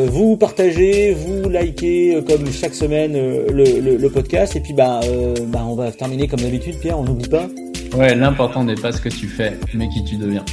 vous 0.08 0.36
partagez, 0.36 1.14
vous 1.14 1.50
likez 1.50 2.22
comme 2.28 2.52
chaque 2.52 2.74
semaine 2.74 3.14
le, 3.14 3.98
le, 3.98 4.10
podcast 4.10 4.56
et 4.56 4.60
puis 4.60 4.74
bah, 4.74 5.00
bah 5.48 5.64
on 5.66 5.76
va 5.76 5.92
terminer 5.92 6.28
comme 6.28 6.42
d'habitude 6.42 6.80
Pierre, 6.80 7.00
on 7.00 7.04
n'oublie 7.04 7.30
pas. 7.30 7.48
Ouais, 7.96 8.14
l'important 8.16 8.64
n'est 8.64 8.76
pas 8.76 8.92
ce 8.92 9.00
que 9.00 9.10
tu 9.10 9.28
fais, 9.28 9.58
mais 9.74 9.88
qui 9.88 10.04
tu 10.04 10.18
deviens. 10.18 10.44